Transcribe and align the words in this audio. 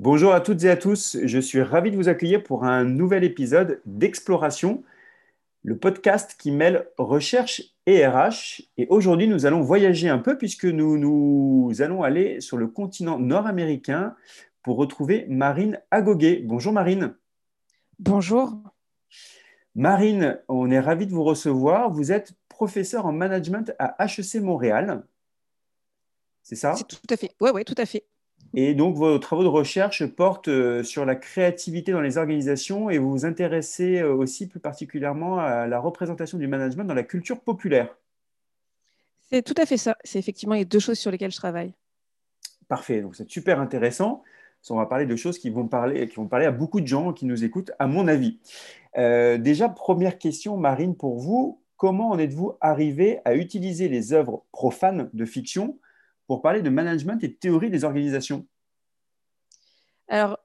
Bonjour 0.00 0.32
à 0.32 0.40
toutes 0.40 0.62
et 0.62 0.70
à 0.70 0.76
tous, 0.76 1.18
je 1.24 1.40
suis 1.40 1.60
ravi 1.60 1.90
de 1.90 1.96
vous 1.96 2.08
accueillir 2.08 2.44
pour 2.44 2.62
un 2.62 2.84
nouvel 2.84 3.24
épisode 3.24 3.80
d'Exploration, 3.84 4.84
le 5.64 5.76
podcast 5.76 6.36
qui 6.38 6.52
mêle 6.52 6.88
recherche 6.98 7.74
et 7.84 8.06
RH. 8.06 8.62
Et 8.76 8.86
aujourd'hui, 8.90 9.26
nous 9.26 9.44
allons 9.44 9.60
voyager 9.60 10.08
un 10.08 10.18
peu 10.18 10.38
puisque 10.38 10.66
nous, 10.66 10.98
nous 10.98 11.82
allons 11.82 12.04
aller 12.04 12.40
sur 12.40 12.58
le 12.58 12.68
continent 12.68 13.18
nord-américain 13.18 14.14
pour 14.62 14.76
retrouver 14.76 15.26
Marine 15.28 15.80
Agoguet. 15.90 16.42
Bonjour 16.44 16.72
Marine. 16.72 17.16
Bonjour. 17.98 18.56
Marine, 19.74 20.40
on 20.46 20.70
est 20.70 20.78
ravi 20.78 21.08
de 21.08 21.12
vous 21.12 21.24
recevoir. 21.24 21.90
Vous 21.90 22.12
êtes 22.12 22.34
professeure 22.48 23.04
en 23.04 23.12
management 23.12 23.74
à 23.80 23.96
HEC 24.04 24.36
Montréal. 24.42 25.02
C'est 26.44 26.54
ça? 26.54 26.76
C'est 26.76 26.86
tout 26.86 26.98
à 27.10 27.16
fait. 27.16 27.32
Oui, 27.40 27.50
oui, 27.52 27.64
tout 27.64 27.74
à 27.76 27.84
fait. 27.84 28.04
Et 28.54 28.74
donc, 28.74 28.96
vos 28.96 29.18
travaux 29.18 29.42
de 29.42 29.48
recherche 29.48 30.06
portent 30.06 30.48
euh, 30.48 30.82
sur 30.82 31.04
la 31.04 31.14
créativité 31.14 31.92
dans 31.92 32.00
les 32.00 32.16
organisations 32.16 32.88
et 32.88 32.98
vous 32.98 33.10
vous 33.10 33.24
intéressez 33.26 33.98
euh, 33.98 34.14
aussi 34.14 34.48
plus 34.48 34.60
particulièrement 34.60 35.38
à 35.38 35.66
la 35.66 35.78
représentation 35.78 36.38
du 36.38 36.48
management 36.48 36.84
dans 36.84 36.94
la 36.94 37.02
culture 37.02 37.40
populaire. 37.40 37.94
C'est 39.30 39.42
tout 39.42 39.54
à 39.58 39.66
fait 39.66 39.76
ça. 39.76 39.96
C'est 40.04 40.18
effectivement 40.18 40.54
les 40.54 40.64
deux 40.64 40.78
choses 40.78 40.98
sur 40.98 41.10
lesquelles 41.10 41.30
je 41.30 41.36
travaille. 41.36 41.74
Parfait. 42.68 43.02
Donc, 43.02 43.16
c'est 43.16 43.28
super 43.28 43.60
intéressant. 43.60 44.22
On 44.70 44.76
va 44.76 44.86
parler 44.86 45.06
de 45.06 45.16
choses 45.16 45.38
qui 45.38 45.50
vont 45.50 45.66
parler, 45.66 46.06
qui 46.08 46.16
vont 46.16 46.26
parler 46.26 46.44
à 46.44 46.50
beaucoup 46.50 46.80
de 46.80 46.86
gens 46.86 47.12
qui 47.12 47.24
nous 47.24 47.44
écoutent, 47.44 47.70
à 47.78 47.86
mon 47.86 48.06
avis. 48.06 48.38
Euh, 48.98 49.38
déjà, 49.38 49.68
première 49.68 50.18
question, 50.18 50.56
Marine, 50.56 50.94
pour 50.94 51.18
vous. 51.18 51.60
Comment 51.76 52.10
en 52.10 52.18
êtes-vous 52.18 52.54
arrivé 52.60 53.20
à 53.24 53.34
utiliser 53.34 53.88
les 53.88 54.12
œuvres 54.12 54.42
profanes 54.52 55.10
de 55.12 55.24
fiction 55.24 55.78
pour 56.28 56.42
parler 56.42 56.62
de 56.62 56.70
management 56.70 57.24
et 57.24 57.28
de 57.28 57.32
théorie 57.32 57.70
des 57.70 57.82
organisations 57.82 58.46
Alors, 60.06 60.38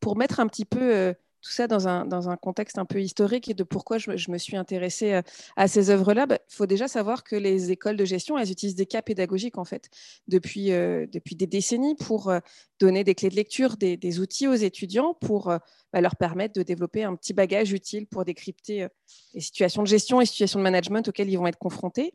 pour 0.00 0.16
mettre 0.16 0.40
un 0.40 0.48
petit 0.48 0.64
peu 0.64 0.94
euh, 0.94 1.12
tout 1.42 1.50
ça 1.50 1.68
dans 1.68 1.86
un, 1.86 2.06
dans 2.06 2.30
un, 2.30 2.36
contexte 2.38 2.78
un 2.78 2.86
peu 2.86 3.02
historique 3.02 3.50
et 3.50 3.54
de 3.54 3.62
pourquoi 3.62 3.98
je, 3.98 4.30
me 4.30 4.38
suis 4.38 4.56
intéressée 4.56 5.12
euh, 5.12 5.22
à 5.54 5.68
ces 5.68 5.90
œuvres-là, 5.90 6.22
il 6.22 6.28
bah, 6.28 6.38
faut 6.48 6.64
déjà 6.64 6.88
savoir 6.88 7.24
que 7.24 7.36
les 7.36 7.70
écoles 7.70 7.98
de 7.98 8.06
gestion, 8.06 8.38
elles 8.38 8.50
utilisent 8.50 8.74
des 8.74 8.86
cas 8.86 9.02
pédagogiques 9.02 9.58
en 9.58 9.66
fait 9.66 9.90
depuis, 10.28 10.72
euh, 10.72 11.06
depuis 11.12 11.36
des 11.36 11.46
décennies 11.46 11.94
pour 11.94 12.32
donner 12.80 13.04
des 13.04 13.14
clés 13.14 13.28
de 13.28 13.36
lecture, 13.36 13.76
des, 13.76 14.18
outils 14.18 14.48
aux 14.48 14.54
étudiants 14.54 15.12
pour 15.12 15.48
bah, 15.92 16.00
leur 16.00 16.16
permettre 16.16 16.54
de 16.54 16.62
développer 16.62 17.04
un 17.04 17.14
petit 17.16 17.34
bagage 17.34 17.70
utile 17.72 18.06
pour 18.06 18.24
décrypter 18.24 18.88
les 19.34 19.40
situations 19.42 19.82
de 19.82 19.88
gestion 19.88 20.22
et 20.22 20.26
situations 20.26 20.58
de 20.58 20.64
management 20.64 21.06
auxquelles 21.06 21.28
ils 21.28 21.36
vont 21.36 21.46
être 21.46 21.58
confrontés. 21.58 22.12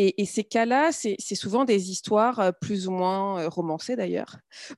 Et, 0.00 0.26
ces 0.26 0.44
cas-là, 0.44 0.92
c'est 0.92 1.34
souvent 1.34 1.64
des 1.64 1.90
histoires 1.90 2.38
euh, 2.38 2.52
plus 2.52 2.86
ou 2.86 2.92
moins 2.92 3.40
euh, 3.40 3.48
romancées 3.48 3.96
d'ailleurs, 3.96 4.36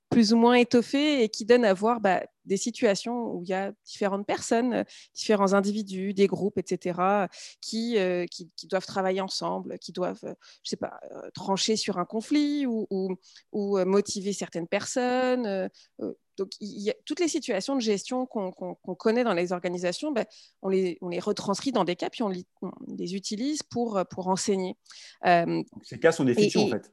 plus 0.08 0.32
ou 0.32 0.38
moins 0.38 0.54
étoffées 0.54 1.22
et 1.22 1.28
qui 1.28 1.44
donnent 1.44 1.66
à 1.66 1.74
voir 1.74 2.00
bah, 2.00 2.22
des 2.46 2.56
situations 2.56 3.34
où 3.34 3.42
il 3.42 3.50
y 3.50 3.52
a 3.52 3.70
différentes 3.84 4.26
personnes, 4.26 4.72
euh, 4.72 4.84
différents 5.14 5.52
individus, 5.52 6.14
des 6.14 6.26
groupes, 6.26 6.56
etc., 6.56 7.28
qui, 7.60 7.98
qui, 8.30 8.66
doivent 8.66 8.86
travailler 8.86 9.20
ensemble, 9.20 9.78
qui 9.78 9.92
doivent, 9.92 10.24
je 10.62 10.70
sais 10.70 10.76
pas, 10.76 10.98
trancher 11.34 11.76
sur 11.76 11.98
un 11.98 12.06
conflit 12.06 12.64
ou, 12.64 12.86
ou 13.52 13.84
motiver 13.84 14.32
certaines 14.32 14.68
personnes, 14.68 15.68
donc, 16.40 16.52
il 16.60 16.80
y 16.80 16.88
a, 16.88 16.94
toutes 17.04 17.20
les 17.20 17.28
situations 17.28 17.76
de 17.76 17.82
gestion 17.82 18.24
qu'on 18.24 18.94
connaît 18.94 19.24
dans 19.24 19.34
les 19.34 19.52
organisations, 19.52 20.10
ben, 20.10 20.24
on, 20.62 20.70
les, 20.70 20.96
on, 21.02 21.10
les, 21.10 21.20
retranscrit 21.20 21.70
dans 21.70 21.84
des 21.84 21.96
cas, 21.96 22.08
puis 22.08 22.22
on, 22.22 22.30
les 22.30 23.14
utilise 23.14 23.62
pour, 23.62 24.00
pour 24.10 24.28
enseigner. 24.28 24.74
Euh, 25.26 25.62
ces 25.82 25.98
cas 25.98 26.12
sont 26.12 26.24
des 26.24 26.34
fictions, 26.34 26.64
en 26.64 26.68
fait. 26.68 26.90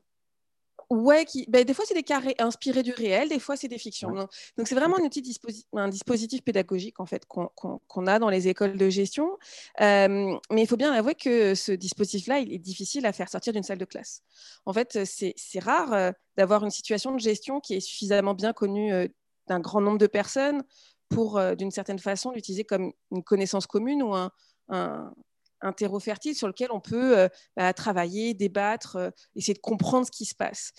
Ouais, 0.90 1.26
qui, 1.26 1.46
ben, 1.50 1.66
des 1.66 1.74
fois 1.74 1.84
c'est 1.86 1.94
des 1.94 2.04
cas 2.04 2.22
inspirés 2.40 2.82
du 2.82 2.94
réel, 2.94 3.28
des 3.28 3.40
fois 3.40 3.58
c'est 3.58 3.68
des 3.68 3.78
fictions. 3.78 4.10
Donc 4.12 4.68
c'est 4.68 4.76
vraiment 4.76 4.98
un, 4.98 5.04
outil 5.04 5.38
un 5.74 5.90
dispositif 5.90 6.42
pédagogique 6.44 7.02
en 7.02 7.06
fait 7.06 7.26
qu'on 7.26 8.08
a 8.08 8.20
dans 8.20 8.30
les 8.30 8.48
écoles 8.48 8.78
de 8.78 8.90
gestion. 8.90 9.38
Euh, 9.82 10.38
mais 10.50 10.62
il 10.62 10.68
faut 10.68 10.78
bien 10.78 10.94
avouer 10.94 11.14
que 11.14 11.56
ce 11.56 11.74
dispositif-là, 11.74 12.40
il 12.40 12.54
est 12.54 12.58
difficile 12.60 13.06
à 13.06 13.12
faire 13.12 13.28
sortir 13.28 13.52
d'une 13.52 13.64
salle 13.64 13.80
de 13.80 13.86
classe. 13.86 14.24
En 14.66 14.72
fait, 14.72 15.04
c'est 15.04 15.60
rare 15.60 15.92
euh, 15.94 16.12
d'avoir 16.38 16.64
une 16.64 16.72
situation 16.72 17.14
de 17.14 17.20
gestion 17.20 17.60
qui 17.60 17.76
est 17.76 17.82
suffisamment 17.82 18.34
bien 18.34 18.54
connue 18.54 19.10
d'un 19.48 19.60
grand 19.60 19.82
nombre 19.82 19.98
de 19.98 20.08
personnes 20.08 20.64
pour, 21.10 21.38
euh, 21.38 21.56
d'une 21.56 21.72
certaine 21.72 22.00
façon, 22.00 22.32
l'utiliser 22.32 22.64
comme 22.64 22.92
une 23.12 23.24
connaissance 23.24 23.68
commune 23.68 24.04
ou 24.04 24.14
un, 24.14 24.32
un, 24.70 25.74
terreau 25.74 26.00
fertile 26.00 26.36
sur 26.36 26.48
lequel 26.48 26.72
on 26.72 26.80
peut 26.80 27.18
euh, 27.18 27.30
bah, 27.56 27.74
travailler, 27.74 28.34
débattre, 28.34 28.96
euh, 28.98 29.10
essayer 29.36 29.54
de 29.54 29.60
comprendre 29.60 30.06
ce 30.06 30.12
qui 30.12 30.26
se 30.26 30.36
passe. 30.36 30.72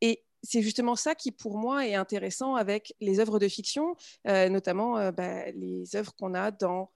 Et 0.00 0.24
c'est 0.42 0.62
justement 0.62 0.96
ça 0.96 1.14
qui, 1.14 1.32
pour 1.32 1.56
moi, 1.58 1.86
est 1.86 1.94
intéressant 1.94 2.56
avec 2.56 2.94
les 3.00 3.20
œuvres 3.20 3.38
de 3.38 3.48
fiction, 3.48 3.96
notamment 4.24 5.10
bah, 5.10 5.50
les 5.50 5.96
œuvres 5.96 6.14
qu'on 6.14 6.34
a 6.34 6.52
dans 6.52 6.92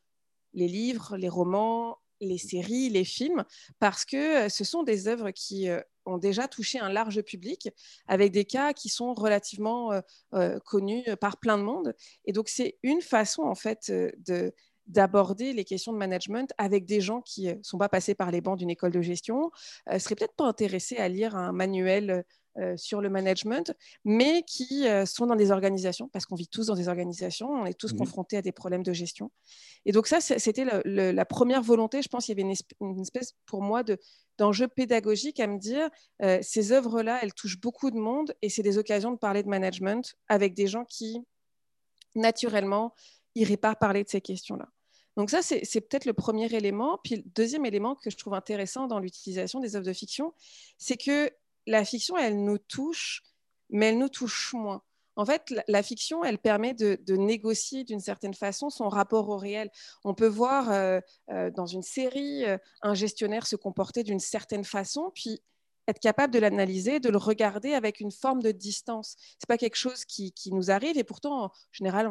les 0.53 0.69
livres, 0.69 1.17
les 1.17 1.29
romans, 1.29 1.99
les 2.21 2.39
séries, 2.39 2.91
les 2.91 3.05
films, 3.05 3.45
parce 3.81 4.05
que 4.05 4.49
ce 4.49 4.63
sont 4.63 4.85
des 4.85 5.09
œuvres 5.09 5.31
qui 5.33 5.69
ont 6.06 6.19
déjà 6.19 6.49
touché 6.49 6.78
un 6.78 6.88
large 6.88 7.22
public 7.22 7.69
avec 8.06 8.33
des 8.33 8.44
cas 8.44 8.72
qui 8.72 8.88
sont 8.88 9.15
relativement 9.15 9.93
euh, 9.93 10.00
euh, 10.34 10.59
connus 10.61 11.05
par 11.21 11.38
plein 11.38 11.59
de 11.59 11.62
monde. 11.62 11.94
Et 12.25 12.33
donc, 12.33 12.49
c'est 12.49 12.78
une 12.83 13.00
façon, 13.00 13.43
en 13.43 13.55
fait, 13.55 13.87
euh, 13.91 14.10
de 14.19 14.53
d'aborder 14.87 15.53
les 15.53 15.65
questions 15.65 15.93
de 15.93 15.99
management 15.99 16.53
avec 16.59 16.84
des 16.84 17.00
gens 17.00 17.21
qui 17.21 17.47
ne 17.47 17.62
sont 17.62 17.78
pas 17.78 17.89
passés 17.89 18.16
par 18.16 18.33
les 18.33 18.41
bancs 18.41 18.59
d'une 18.59 18.71
école 18.71 18.91
de 18.91 19.00
gestion, 19.00 19.53
ne 19.89 19.99
seraient 19.99 20.16
peut-être 20.16 20.34
pas 20.34 20.47
intéressés 20.47 20.97
à 20.97 21.09
lire 21.09 21.37
un 21.37 21.53
manuel 21.53 22.25
euh, 22.59 22.77
sur 22.77 23.00
le 23.00 23.09
management, 23.09 23.72
mais 24.05 24.43
qui 24.43 24.88
euh, 24.88 25.06
sont 25.06 25.27
dans 25.27 25.37
des 25.37 25.53
organisations, 25.53 26.09
parce 26.09 26.27
qu'on 26.27 26.34
vit 26.34 26.49
tous 26.49 26.66
dans 26.66 26.75
des 26.75 26.88
organisations, 26.88 27.49
on 27.49 27.65
est 27.65 27.78
tous 27.78 27.93
confrontés 27.93 28.37
à 28.37 28.43
des 28.43 28.50
problèmes 28.50 28.83
de 28.83 28.93
gestion. 28.93 29.31
Et 29.87 29.93
donc 29.93 30.09
ça, 30.09 30.21
c'était 30.21 30.66
la 30.84 31.25
première 31.25 31.62
volonté, 31.62 32.03
je 32.03 32.09
pense 32.09 32.25
qu'il 32.27 32.37
y 32.37 32.43
avait 32.43 32.55
une, 32.81 33.00
espèce, 33.00 33.34
pour 33.47 33.62
moi 33.62 33.84
d'enjeu 34.37 34.66
pédagogique 34.66 35.39
à 35.39 35.47
me 35.47 35.59
dire, 35.59 35.89
euh, 36.22 36.41
ces 36.43 36.72
œuvres-là, 36.72 37.21
elles 37.22 37.34
touchent 37.34 37.60
beaucoup 37.60 37.93
de 37.93 37.99
monde, 37.99 38.34
et 38.43 38.49
c'est 38.49 38.62
des 38.62 38.78
occasions 38.78 39.12
de 39.12 39.19
parler 39.19 39.44
de 39.44 39.49
management 39.49 40.16
avec 40.28 40.55
des 40.55 40.66
gens 40.66 40.84
qui, 40.84 41.25
naturellement, 42.16 42.94
n'iraient 43.37 43.56
pas 43.56 43.77
parler 43.77 44.03
de 44.03 44.09
ces 44.09 44.21
questions-là. 44.21 44.69
Donc 45.16 45.31
ça, 45.31 45.43
c'est 45.43 45.81
peut-être 45.81 46.05
le 46.05 46.15
premier 46.15 46.53
élément. 46.55 46.99
Puis 47.05 47.16
le 47.16 47.22
deuxième 47.34 47.66
élément 47.66 47.94
que 47.94 48.10
je 48.10 48.16
trouve 48.16 48.34
intéressant 48.34 48.87
dans 48.87 48.99
l'utilisation 48.99 49.60
des 49.60 49.77
œuvres 49.77 49.87
de 49.87 49.93
fiction, 49.93 50.33
c'est 50.78 50.97
que 50.97 51.31
la 51.66 51.84
fiction, 51.84 52.16
elle 52.16 52.43
nous 52.43 52.59
touche, 52.59 53.22
mais 53.71 53.87
elle 53.87 53.98
nous 53.98 54.09
touche 54.09 54.53
moins. 54.53 54.82
En 55.16 55.26
fait, 55.26 55.53
la, 55.69 55.82
fiction, 55.82 56.25
elle 56.25 56.38
permet 56.38 56.72
de, 56.72 57.16
négocier 57.16 57.84
d'une 57.84 58.00
certaine 58.00 58.32
façon 58.32 58.71
son 58.71 58.88
rapport 58.88 59.28
au 59.28 59.37
réel. 59.37 59.71
On 60.04 60.15
peut 60.15 60.26
voir 60.26 60.71
euh, 60.71 61.00
euh, 61.31 61.50
dans 61.50 61.66
une 61.66 61.82
série 61.82 62.44
euh, 62.47 62.56
un 62.81 62.94
gestionnaire 62.94 63.47
se 63.47 63.56
comporter 63.56 64.03
d'une 64.03 64.19
certaine 64.19 64.65
façon, 64.65 65.10
puis 65.15 65.43
être 65.88 65.98
capable 65.98 66.32
de 66.32 66.38
l'analyser, 66.38 67.00
de 67.00 67.10
le 67.10 67.19
regarder 67.19 67.75
avec 67.75 68.00
une 68.00 68.12
forme 68.12 68.41
de 68.41 68.50
distance. 68.50 69.16
C'est 69.38 69.48
pas 69.48 69.59
quelque 69.59 69.77
chose 69.77 70.04
qui, 70.06 70.32
nous 70.53 70.71
arrive, 70.71 70.97
et 70.97 71.04
pourtant, 71.04 71.44
en 71.44 71.50
général, 71.72 72.09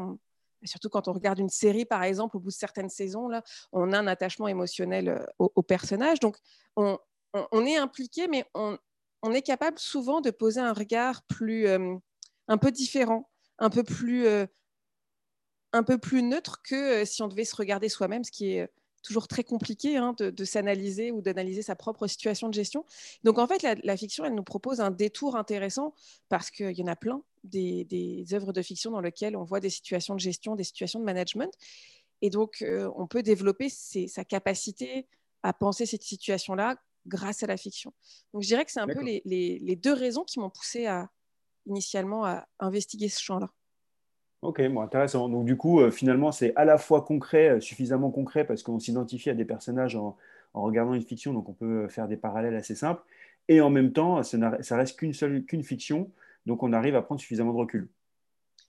surtout 0.63 0.89
quand 0.89 1.07
on 1.07 1.13
regarde 1.13 1.39
une 1.39 1.49
série, 1.49 1.85
par 1.85 2.03
exemple, 2.03 2.37
au 2.37 2.39
bout 2.39 2.49
de 2.49 2.53
certaines 2.53 2.89
saisons, 2.89 3.27
là, 3.27 3.41
on 3.71 3.91
a 3.91 3.97
un 3.97 4.07
attachement 4.07 4.49
émotionnel 4.49 5.25
au, 5.39 5.63
personnage. 5.63 6.19
Donc, 6.19 6.37
on, 6.75 6.99
on 7.33 7.66
est 7.66 7.77
impliqué, 7.77 8.27
mais 8.27 8.45
on, 8.53 8.77
on 9.22 9.31
est 9.31 9.41
capable 9.41 9.80
souvent 9.80 10.22
de 10.22 10.31
poser 10.31 10.62
un 10.62 10.74
regard 10.74 11.24
plus, 11.24 11.68
euh, 11.68 11.96
un 12.47 12.57
peu 12.57 12.72
différent, 12.72 13.30
un 13.57 13.69
peu 13.69 13.84
plus, 13.84 14.25
euh, 14.25 14.46
un 15.74 15.84
peu 15.84 15.97
plus 15.97 16.24
neutre 16.24 16.62
que 16.63 17.02
euh, 17.02 17.06
si 17.06 17.22
on 17.22 17.28
devait 17.28 17.46
se 17.46 17.56
regarder 17.56 17.90
soi-même, 17.90 18.24
ce 18.24 18.31
qui 18.31 18.53
est 18.53 18.69
toujours 19.02 19.28
très 19.28 19.44
compliqué 19.44 19.96
hein, 19.96 20.13
de, 20.18 20.44
s'analyser 20.44 21.12
ou 21.12 21.22
d'analyser 21.22 21.62
sa 21.62 21.75
propre 21.75 22.06
situation 22.08 22.50
de 22.50 22.53
gestion. 22.53 22.85
Donc 23.24 23.38
en 23.38 23.47
fait, 23.47 23.66
la, 23.84 23.97
fiction, 23.97 24.25
elle 24.25 24.35
nous 24.35 24.44
propose 24.44 24.81
un 24.81 24.91
détour 24.91 25.38
intéressant 25.38 25.94
parce 26.28 26.52
qu'il 26.52 26.78
y 26.78 26.84
en 26.84 26.88
a 26.88 26.97
plein 26.97 27.22
des, 27.46 27.85
des, 27.85 28.34
œuvres 28.34 28.52
de 28.52 28.61
fiction 28.61 28.91
dans 28.91 28.99
lesquelles 28.99 29.38
on 29.38 29.46
voit 29.46 29.61
des 29.61 29.70
situations 29.70 30.16
de 30.16 30.20
gestion, 30.20 30.55
des 30.55 30.66
situations 30.66 30.99
de 30.99 31.05
management. 31.05 31.53
Et 32.22 32.29
donc, 32.29 32.61
on 32.97 33.08
peut 33.08 33.23
développer 33.23 33.70
sa 33.70 34.26
capacité 34.26 35.08
à 35.43 35.53
penser 35.53 35.85
cette 35.85 36.03
situation-là 36.03 36.76
grâce 37.07 37.43
à 37.43 37.47
la 37.47 37.57
fiction. 37.57 37.93
Donc 38.34 38.43
je 38.43 38.47
dirais 38.47 38.66
que 38.66 38.72
c'est 38.72 38.79
un 38.79 38.87
peu 38.87 39.01
les, 39.03 39.75
deux 39.81 39.93
raisons 39.93 40.23
qui 40.23 40.40
m'ont 40.40 40.49
poussé 40.49 40.85
à, 40.85 41.09
initialement 41.66 42.25
à 42.25 42.47
investiguer 42.59 43.09
ce 43.09 43.22
champ-là. 43.22 43.49
Ok, 44.41 44.66
bon, 44.69 44.81
intéressant. 44.81 45.28
Donc 45.28 45.46
du 45.46 45.57
coup, 45.57 45.81
euh, 45.81 45.91
finalement, 45.91 46.31
c'est 46.31 46.55
à 46.55 46.63
la 46.63 46.78
fois 46.78 47.01
concret, 47.01 47.49
euh, 47.49 47.59
suffisamment 47.59 48.09
concret, 48.09 48.46
parce 48.46 48.63
qu'on 48.63 48.79
s'identifie 48.79 49.29
à 49.29 49.34
des 49.34 49.46
personnages 49.46 49.96
en, 49.96 50.17
regardant 50.53 50.93
une 50.93 51.03
fiction, 51.03 51.34
donc 51.34 51.47
on 51.49 51.53
peut 51.53 51.87
faire 51.90 52.07
des 52.07 52.17
parallèles 52.17 52.55
assez 52.55 52.75
simples, 52.75 53.03
et 53.47 53.61
en 53.61 53.69
même 53.69 53.91
temps, 53.91 54.23
ça, 54.23 54.37
ça 54.61 54.78
reste 54.78 54.97
qu'une 54.97 55.13
seule 55.13 55.43
qu'une 55.45 55.63
fiction, 55.63 56.09
donc 56.45 56.63
on 56.63 56.73
arrive 56.73 56.95
à 56.95 57.02
prendre 57.02 57.22
suffisamment 57.22 57.53
de 57.53 57.57
recul. 57.57 57.90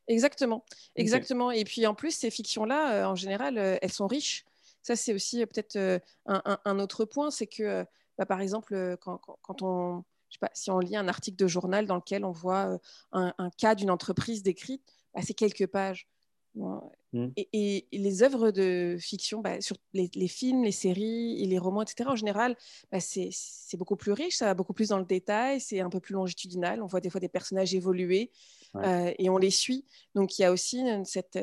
Exactement, 0.08 0.64
exactement. 0.96 1.50
Et 1.52 1.64
puis 1.64 1.86
en 1.86 1.94
plus, 1.94 2.10
ces 2.10 2.30
fictions-là, 2.30 2.94
euh, 2.94 3.04
en 3.06 3.14
général, 3.14 3.58
elles 3.58 3.92
sont 3.92 4.08
riches. 4.08 4.44
Ça, 4.82 4.96
c'est 4.96 5.14
aussi 5.14 5.44
peut-être 5.46 6.00
un, 6.26 6.78
autre 6.78 7.04
point, 7.04 7.30
c'est 7.30 7.46
que 7.46 7.84
bah, 8.20 8.26
par 8.26 8.42
exemple, 8.42 8.74
euh, 8.74 8.96
quand, 8.98 9.62
on, 9.62 10.04
je 10.28 10.34
sais 10.34 10.40
pas, 10.40 10.50
si 10.52 10.70
on 10.70 10.78
lit 10.78 10.94
un 10.94 11.08
article 11.08 11.38
de 11.38 11.46
journal 11.46 11.86
dans 11.86 11.96
lequel 11.96 12.26
on 12.26 12.32
voit 12.32 12.78
euh, 13.14 13.30
un, 13.38 13.50
cas 13.56 13.74
d'une 13.74 13.90
entreprise 13.90 14.42
décrite, 14.42 14.82
bah, 15.14 15.20
à 15.20 15.22
ces 15.22 15.32
quelques 15.32 15.66
pages. 15.66 16.06
Mmh. 16.54 17.28
Et, 17.38 17.86
les 17.92 18.22
œuvres 18.22 18.50
de 18.50 18.98
fiction, 19.00 19.40
bah, 19.40 19.62
sur 19.62 19.78
les, 19.94 20.28
films, 20.28 20.64
les 20.64 20.70
séries 20.72 21.42
et 21.42 21.46
les 21.46 21.58
romans, 21.58 21.80
etc., 21.80 22.10
en 22.10 22.16
général, 22.16 22.58
bah, 22.92 23.00
c'est 23.00 23.30
beaucoup 23.78 23.96
plus 23.96 24.12
riche, 24.12 24.36
ça 24.36 24.44
va 24.44 24.52
beaucoup 24.52 24.74
plus 24.74 24.90
dans 24.90 24.98
le 24.98 25.06
détail, 25.06 25.58
c'est 25.58 25.80
un 25.80 25.88
peu 25.88 26.00
plus 26.00 26.12
longitudinal. 26.12 26.82
On 26.82 26.86
voit 26.86 27.00
des 27.00 27.08
fois 27.08 27.20
des 27.20 27.30
personnages 27.30 27.74
évoluer 27.74 28.32
euh, 28.76 29.14
et 29.18 29.30
on 29.30 29.38
les 29.38 29.50
suit. 29.50 29.86
Donc 30.14 30.38
il 30.38 30.42
y 30.42 30.44
a 30.44 30.52
aussi 30.52 30.84
cette, 31.04 31.38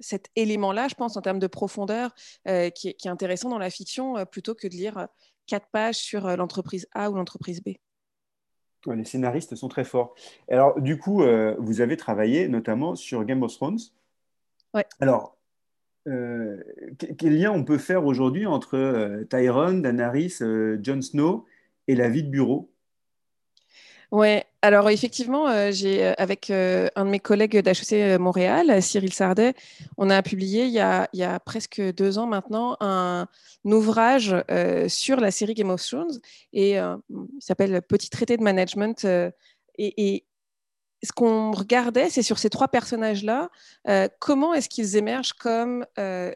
cet 0.00 0.28
élément-là, 0.36 0.88
je 0.88 0.94
pense, 0.94 1.16
en 1.16 1.22
termes 1.22 1.38
de 1.38 1.46
profondeur, 1.46 2.14
euh, 2.48 2.70
qui, 2.70 2.88
est, 2.88 3.06
intéressant 3.06 3.48
dans 3.48 3.58
la 3.58 3.70
fiction, 3.70 4.24
plutôt 4.26 4.54
que 4.54 4.66
de 4.66 4.74
lire 4.74 5.08
quatre 5.46 5.68
pages 5.72 5.96
sur 5.96 6.36
l'entreprise 6.36 6.86
A 6.92 7.10
ou 7.10 7.14
l'entreprise 7.14 7.62
B. 7.62 7.70
les 8.86 9.04
scénaristes 9.04 9.54
sont 9.54 9.68
très 9.68 9.84
forts. 9.84 10.14
Alors, 10.48 10.80
du 10.80 10.98
coup, 10.98 11.24
vous 11.58 11.80
avez 11.80 11.96
travaillé 11.96 12.48
notamment 12.48 12.94
sur 12.94 13.24
Game 13.24 13.42
of 13.42 13.52
Thrones. 13.54 13.78
Alors, 15.00 15.36
euh, 16.08 16.60
quel 17.18 17.38
lien 17.38 17.52
on 17.52 17.64
peut 17.64 17.78
faire 17.78 18.04
aujourd'hui 18.04 18.46
entre 18.46 18.76
euh, 18.76 19.24
Tyrone, 19.24 19.82
Daenerys, 19.82 20.38
euh, 20.40 20.78
Jon 20.82 21.00
Snow 21.00 21.46
et 21.86 21.94
la 21.94 22.08
vie 22.08 22.24
de 22.24 22.30
bureau? 22.30 22.72
Ouais, 24.10 24.44
alors 24.62 24.88
effectivement, 24.90 25.70
j'ai 25.72 26.06
avec 26.18 26.50
un 26.50 27.04
de 27.04 27.10
mes 27.10 27.18
collègues 27.18 27.58
d'HEC 27.58 28.18
Montréal, 28.20 28.80
Cyril 28.80 29.12
Sardet, 29.12 29.54
on 29.98 30.08
a 30.08 30.22
publié 30.22 30.64
il 30.66 30.72
y 30.72 30.78
a, 30.78 31.40
presque 31.40 31.80
deux 31.80 32.18
ans 32.18 32.26
maintenant 32.26 32.76
un, 32.80 33.26
ouvrage 33.64 34.36
sur 34.88 35.18
la 35.18 35.30
série 35.32 35.54
Game 35.54 35.70
of 35.70 35.84
Thrones 35.84 36.20
et 36.52 36.74
il 36.76 37.00
s'appelle 37.40 37.82
Petit 37.82 38.08
traité 38.08 38.36
de 38.36 38.42
management. 38.42 39.04
et, 39.78 40.24
ce 41.02 41.12
qu'on 41.12 41.52
regardait, 41.52 42.10
c'est 42.10 42.22
sur 42.22 42.38
ces 42.38 42.50
trois 42.50 42.68
personnages-là, 42.68 43.50
euh, 43.88 44.08
comment 44.20 44.54
est-ce 44.54 44.68
qu'ils 44.68 44.96
émergent 44.96 45.32
comme, 45.32 45.84
euh, 45.98 46.32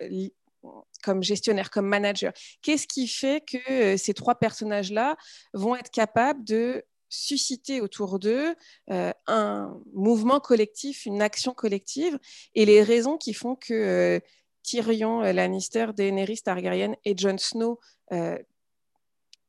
comme 1.05 1.23
gestionnaires, 1.23 1.71
comme 1.71 1.87
managers? 1.87 2.33
Qu'est-ce 2.63 2.87
qui 2.87 3.07
fait 3.07 3.43
que 3.47 3.71
euh, 3.71 3.97
ces 3.97 4.13
trois 4.13 4.35
personnages-là 4.35 5.17
vont 5.55 5.77
être 5.77 5.91
capables 5.91 6.43
de 6.45 6.85
susciter 7.09 7.81
autour 7.81 8.19
d'eux 8.19 8.55
un 8.89 9.81
mouvement 9.93 10.41
collectif, 10.41 11.07
une 11.07 11.23
action 11.23 11.55
collective, 11.55 12.19
et 12.55 12.65
les 12.65 12.83
raisons 12.83 13.17
qui 13.17 13.33
font 13.33 13.57
que 13.57 14.21
Tyrion 14.63 15.21
Lannister, 15.21 15.89
Daenerys 15.97 16.43
Targaryen 16.43 16.95
et 17.05 17.17
Jon 17.17 17.39
Snow 17.39 17.79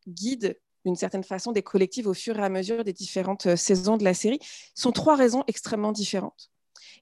guident 0.08 0.56
d'une 0.88 0.96
certaine 0.96 1.24
façon 1.24 1.52
des 1.52 1.64
collectifs 1.64 2.08
au 2.08 2.14
fur 2.14 2.40
et 2.40 2.44
à 2.44 2.50
mesure 2.50 2.84
des 2.86 2.94
différentes 2.94 3.46
euh, 3.46 3.56
saisons 3.58 3.98
de 3.98 4.06
la 4.06 4.14
série, 4.14 4.40
sont 4.74 4.94
trois 4.94 5.18
raisons 5.18 5.44
extrêmement 5.48 5.92
différentes. 5.92 6.50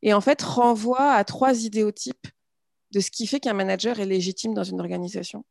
Et 0.01 0.11
en 0.13 0.21
fait, 0.21 0.41
renvoient 0.41 1.13
à 1.13 1.23
trois 1.23 1.63
idéotypes 1.63 2.27
de 2.91 2.99
ce 2.99 3.11
qui 3.11 3.27
fait 3.27 3.39
qu'un 3.39 3.53
manager 3.53 3.99
est 3.99 4.05
légitime 4.05 4.55
dans 4.55 4.63
une 4.63 4.79
organisation. 4.79 5.45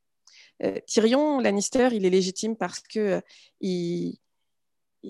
Euh, 0.65 0.79
Tyrion 0.87 1.39
Lannister, 1.39 1.91
il 1.93 2.05
est 2.05 2.11
légitime 2.11 2.57
parce 2.57 2.81
que 2.81 2.99
euh, 2.99 3.21
il, 3.61 4.19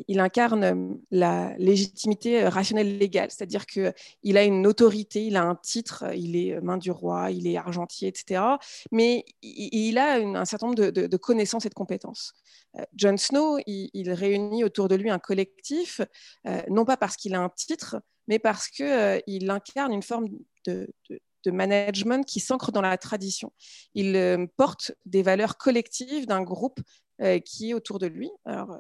il 0.09 0.21
incarne 0.21 0.99
la 1.11 1.57
légitimité 1.59 2.47
rationnelle 2.49 2.99
légale, 2.99 3.31
c'est-à-dire 3.31 3.67
qu'il 3.67 4.37
a 4.37 4.45
une 4.45 4.67
autorité, 4.67 5.27
il 5.27 5.37
a 5.37 5.43
un 5.43 5.55
titre, 5.55 6.05
il 6.15 6.37
est 6.37 6.61
main 6.61 6.77
du 6.77 6.91
roi, 6.91 7.31
il 7.31 7.47
est 7.47 7.57
argentier, 7.57 8.09
etc. 8.09 8.43
Mais 8.91 9.25
il 9.43 9.99
a 9.99 10.15
un 10.15 10.45
certain 10.45 10.67
nombre 10.67 10.91
de, 10.91 11.17
connaissances 11.17 11.67
et 11.67 11.69
de 11.69 11.75
compétences. 11.75 12.35
Euh, 12.79 12.85
Jon 12.97 13.17
Snow, 13.17 13.59
il, 13.67 14.13
réunit 14.13 14.65
autour 14.65 14.89
de 14.89 14.95
lui 14.95 15.11
un 15.11 15.19
collectif, 15.19 16.01
euh, 16.47 16.63
non 16.69 16.85
pas 16.85 16.97
parce 16.97 17.17
qu'il 17.17 17.35
a 17.35 17.41
un 17.41 17.49
titre, 17.49 18.01
mais 18.29 18.39
parce 18.39 18.69
qu'il 18.69 18.87
euh, 18.87 19.21
incarne 19.49 19.93
une 19.93 20.03
forme 20.03 20.29
de, 20.67 20.89
management 21.47 22.25
qui 22.25 22.41
s'ancre 22.41 22.73
dans 22.73 22.81
la 22.81 22.97
tradition. 22.97 23.53
Il 23.95 24.49
porte 24.57 24.93
des 25.05 25.23
valeurs 25.23 25.59
collectives 25.59 26.27
d'un 26.27 26.41
groupe 26.41 26.81
qui 27.45 27.69
est 27.69 27.75
autour 27.75 27.99
de 27.99 28.07
lui. 28.07 28.31
Alors, 28.47 28.79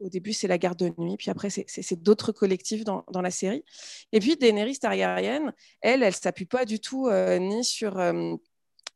au 0.00 0.08
début, 0.08 0.32
c'est 0.32 0.48
la 0.48 0.58
garde 0.58 0.78
de 0.78 0.92
nuit, 0.98 1.16
puis 1.16 1.30
après, 1.30 1.48
c'est 1.50 2.02
d'autres 2.02 2.32
collectifs 2.32 2.84
dans, 2.84 3.04
la 3.14 3.30
série. 3.30 3.64
Et 4.12 4.20
puis, 4.20 4.36
Daenerys 4.36 4.78
Targaryen, 4.78 5.52
elle, 5.80 6.02
elle 6.02 6.14
s'appuie 6.14 6.46
pas 6.46 6.64
du 6.64 6.80
tout 6.80 7.06
euh, 7.08 7.38
ni 7.38 7.64
sur 7.64 7.98
euh, 7.98 8.34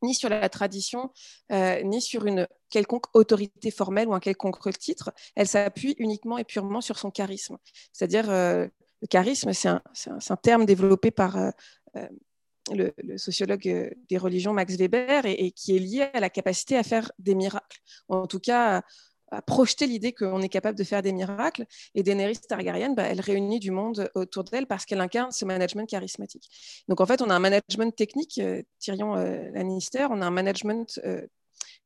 ni 0.03 0.15
sur 0.15 0.29
la 0.29 0.49
tradition, 0.49 1.11
euh, 1.51 1.81
ni 1.83 2.01
sur 2.01 2.25
une 2.25 2.47
quelconque 2.71 3.05
autorité 3.15 3.69
formelle 3.69 4.07
ou 4.07 4.15
un 4.15 4.19
quelconque 4.19 4.75
titre. 4.77 5.11
Elle 5.35 5.47
s'appuie 5.47 5.95
uniquement 5.99 6.39
et 6.39 6.43
purement 6.43 6.81
sur 6.81 6.97
son 6.97 7.11
charisme. 7.11 7.57
C'est-à-dire, 7.93 8.25
le 8.31 9.07
charisme, 9.11 9.53
c'est 9.53 9.67
un, 9.67 9.81
un, 10.07 10.35
terme 10.37 10.65
développé 10.65 11.11
par 11.11 11.37
le, 12.71 13.17
sociologue 13.17 13.93
des 14.09 14.17
religions 14.17 14.53
Max 14.53 14.75
Weber 14.75 15.27
et, 15.27 15.33
et, 15.33 15.51
qui 15.51 15.75
est 15.75 15.79
lié 15.79 16.01
à 16.15 16.19
la 16.19 16.31
capacité 16.31 16.77
à 16.77 16.83
faire 16.83 17.11
des 17.19 17.35
miracles. 17.35 17.77
En 18.07 18.25
tout 18.25 18.39
cas, 18.39 18.81
à 19.31 19.41
projeter 19.41 19.87
l'idée 19.87 20.11
qu'on 20.11 20.41
est 20.41 20.49
capable 20.49 20.77
de 20.77 20.83
faire 20.83 21.01
des 21.01 21.13
miracles. 21.13 21.65
Et 21.95 22.03
Daenerys 22.03 22.39
Targaryen, 22.47 22.93
bah, 22.93 23.03
elle 23.03 23.21
réunit 23.21 23.59
du 23.59 23.71
monde 23.71 24.09
autour 24.15 24.43
d'elle 24.43 24.67
parce 24.67 24.85
qu'elle 24.85 25.01
incarne 25.01 25.31
ce 25.31 25.45
management 25.45 25.85
charismatique. 25.87 26.49
Donc 26.87 27.01
en 27.01 27.05
fait, 27.05 27.21
on 27.21 27.29
a 27.29 27.35
un 27.35 27.39
management 27.39 27.95
technique, 27.95 28.39
euh, 28.39 28.61
Tyrion 28.79 29.15
euh, 29.15 29.49
Lannister, 29.53 30.07
on 30.09 30.21
a 30.21 30.25
un 30.25 30.31
management 30.31 30.99
euh, 31.05 31.25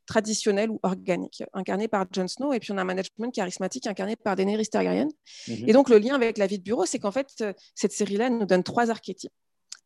traditionnel 0.07 0.69
ou 0.69 0.79
organique, 0.83 1.43
incarné 1.53 1.87
par 1.87 2.05
Jon 2.11 2.27
Snow, 2.27 2.53
et 2.53 2.59
puis 2.59 2.71
on 2.71 2.77
a 2.77 2.81
un 2.81 2.85
management 2.85 3.31
charismatique 3.33 3.87
incarné 3.87 4.15
par 4.15 4.35
Daenerys 4.35 4.67
Targaryen. 4.67 5.07
Mhm. 5.47 5.69
Et 5.69 5.73
donc 5.73 5.89
le 5.89 5.97
lien 5.97 6.15
avec 6.15 6.37
la 6.37 6.47
vie 6.47 6.59
de 6.59 6.63
bureau, 6.63 6.85
c'est 6.85 6.99
qu'en 6.99 7.11
fait, 7.11 7.43
cette 7.73 7.91
série-là 7.91 8.29
nous 8.29 8.45
donne 8.45 8.63
trois 8.63 8.89
archétypes 8.89 9.33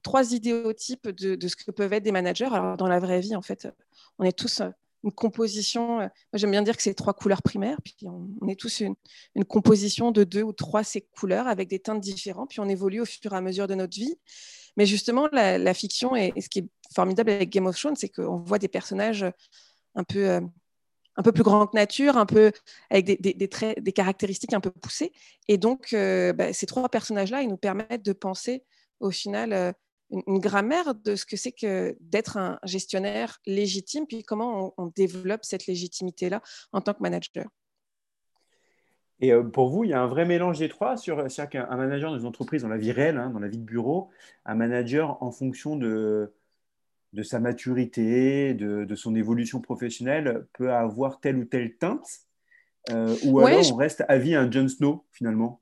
trois 0.02 0.32
idéotypes 0.32 1.10
de, 1.10 1.36
de, 1.36 1.48
ce 1.50 1.58
que 1.58 1.72
peuvent 1.72 1.92
être 1.92 2.04
des 2.04 2.14
managers. 2.14 2.48
Alors, 2.50 2.78
dans 2.78 2.88
la 2.88 3.00
vraie 3.00 3.20
vie, 3.20 3.36
en 3.36 3.42
fait, 3.42 3.68
on 4.18 4.24
est 4.24 4.32
tous 4.32 4.62
une 5.04 5.12
composition. 5.12 6.02
Euh, 6.02 6.08
j'aime 6.34 6.52
bien 6.52 6.62
dire 6.62 6.76
que 6.76 6.84
c'est 6.84 6.94
trois 6.94 7.14
couleurs 7.14 7.42
primaires, 7.42 7.78
puis 7.84 7.96
on, 8.04 8.48
est 8.48 8.60
tous 8.60 8.82
une, 8.82 8.96
composition 9.46 10.12
de 10.12 10.24
deux 10.24 10.44
ou 10.44 10.54
trois 10.54 10.84
ces 10.84 11.02
couleurs 11.02 11.48
avec 11.48 11.70
des 11.70 11.80
teintes 11.80 12.02
différentes, 12.02 12.50
puis 12.50 12.60
on 12.60 12.70
évolue 12.70 13.02
au 13.02 13.06
fur 13.06 13.34
et 13.34 13.36
à 13.36 13.42
mesure 13.42 13.68
de 13.68 13.76
notre 13.76 13.96
vie. 13.96 14.18
Mais 14.78 14.86
justement, 14.86 15.28
la, 15.32 15.74
fiction 15.74 16.16
et, 16.16 16.34
ce 16.40 16.50
qui 16.50 16.60
est 16.60 16.68
formidable 16.94 17.32
avec 17.32 17.50
Game 17.50 17.66
of 17.66 17.78
Thrones, 17.78 17.96
c'est 17.96 18.10
qu'on 18.10 18.38
voit 18.38 18.60
des 18.60 18.68
personnages 18.68 19.26
un 19.96 20.04
peu, 20.04 20.30
euh, 20.30 20.42
un 21.16 21.24
peu 21.24 21.32
plus 21.32 21.44
grands 21.44 21.68
que 21.68 21.76
nature, 21.76 22.18
un 22.18 22.26
peu 22.26 22.52
avec 22.90 23.06
des, 23.06 23.48
traits, 23.48 23.82
des 23.82 23.92
caractéristiques 23.92 24.54
un 24.54 24.62
peu 24.62 24.72
poussées. 24.72 25.12
Et 25.48 25.58
donc, 25.58 25.94
euh, 25.94 26.34
bah, 26.34 26.54
ces 26.54 26.66
trois 26.66 26.88
personnages-là, 26.90 27.42
ils 27.42 27.50
nous 27.50 27.58
permettent 27.58 28.06
de 28.06 28.14
penser 28.14 28.64
au 29.00 29.12
final 29.12 29.74
une, 30.10 30.40
grammaire 30.40 30.96
de 30.96 31.16
ce 31.16 31.26
que 31.26 31.38
c'est 31.38 31.52
que 31.52 31.96
d'être 32.00 32.38
un 32.38 32.60
gestionnaire 32.64 33.40
légitime, 33.46 34.06
puis 34.08 34.24
comment 34.24 34.74
on, 34.78 34.88
développe 34.88 35.44
cette 35.44 35.68
légitimité-là 35.68 36.42
en 36.72 36.82
tant 36.82 36.94
que 36.94 37.02
manager? 37.02 37.46
Et 39.22 39.34
euh, 39.34 39.44
pour 39.44 39.70
vous, 39.70 39.84
il 39.84 39.90
y 39.90 39.94
a 39.94 40.02
un 40.02 40.08
vrai 40.08 40.26
mélange 40.26 40.60
des 40.60 40.70
trois 40.70 40.98
sur 40.98 41.20
un 41.20 41.78
manager 41.78 42.12
dans 42.12 42.20
une 42.20 42.26
entreprise, 42.26 42.62
dans 42.62 42.70
la 42.70 42.78
vie 42.78 42.92
réelle, 42.92 43.18
hein, 43.18 43.30
dans 43.30 43.40
la 43.40 43.48
vie 43.50 43.58
de 43.58 43.64
bureau, 43.64 44.10
un 44.46 44.56
manager 44.56 45.22
en 45.22 45.32
fonction 45.32 45.76
de, 45.76 46.34
de 47.14 47.24
sa 47.24 47.40
maturité, 47.40 48.54
de, 48.54 48.96
son 48.96 49.16
évolution 49.16 49.62
professionnelle, 49.62 50.46
peut 50.54 50.72
avoir 50.72 51.20
telle 51.20 51.38
ou 51.38 51.46
telle 51.46 51.76
teinte, 51.76 52.29
euh, 52.92 53.16
ou 53.24 53.40
alors 53.40 53.74
on 53.74 53.76
reste 53.76 54.04
à 54.08 54.18
vie 54.18 54.36
un 54.36 54.50
Jon 54.50 54.68
Snow 54.68 55.06
finalement 55.12 55.62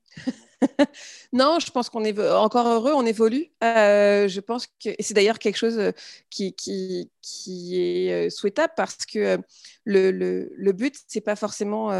non, 1.32 1.60
je 1.60 1.70
pense 1.70 1.88
qu'on 1.88 2.02
est 2.02 2.18
encore 2.32 2.66
heureux, 2.66 2.92
on 2.92 3.06
évolue. 3.06 3.46
Euh, 3.62 4.26
je 4.26 4.40
pense 4.40 4.66
que 4.66 4.90
c'est 4.98 5.14
d'ailleurs 5.14 5.38
quelque 5.38 5.56
chose 5.56 5.78
euh, 5.78 5.92
qui, 6.30 6.52
qui, 6.52 7.12
qui, 7.22 7.80
est 7.80 8.28
souhaitable 8.28 8.72
parce 8.76 9.06
que 9.06 9.38
le, 9.84 10.10
le, 10.10 10.50
le 10.56 10.72
but, 10.72 10.96
c'est 11.06 11.20
pas 11.20 11.36
forcément. 11.36 11.92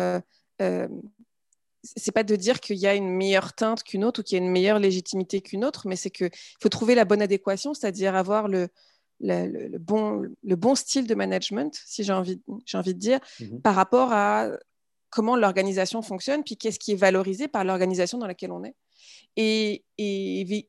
c'est 0.59 2.11
pas 2.13 2.25
de 2.25 2.35
dire 2.35 2.59
qu'il 2.59 2.79
y 2.79 2.89
a 2.89 2.97
une 2.97 3.11
meilleure 3.11 3.53
teinte 3.53 3.85
qu'une 3.85 4.05
autre 4.05 4.21
ou 4.21 4.23
qu'il 4.25 4.37
y 4.37 4.41
a 4.41 4.45
une 4.45 4.51
meilleure 4.51 4.81
légitimité 4.81 5.41
qu'une 5.41 5.65
autre, 5.65 5.87
mais 5.87 5.95
c'est 5.95 6.11
qu'il 6.11 6.31
faut 6.61 6.69
trouver 6.69 6.97
la 6.97 7.05
bonne 7.05 7.23
adéquation, 7.23 7.75
c'est-à-dire 7.75 8.17
avoir 8.17 8.49
le, 8.49 8.67
le, 9.21 9.79
bon, 9.79 10.23
le 10.43 10.57
bon 10.57 10.75
style 10.75 11.07
de 11.07 11.15
management, 11.15 11.81
si 11.87 12.05
j'ai 12.05 12.13
envie, 12.13 12.41
envie 12.75 12.95
de 12.95 12.99
dire, 12.99 13.21
mmh 13.41 13.61
par 13.61 13.75
rapport 13.75 14.13
à 14.13 14.51
comment 15.11 15.37
l'organisation 15.37 16.03
fonctionne, 16.03 16.45
puis 16.45 16.57
qu'est-ce 16.57 16.79
qui 16.79 16.93
est 16.93 16.97
valorisé 16.97 17.49
par 17.49 17.65
l'organisation 17.65 18.19
dans 18.19 18.27
laquelle 18.27 18.53
on 18.53 18.65
est. 18.65 18.75
Et, 19.37 19.85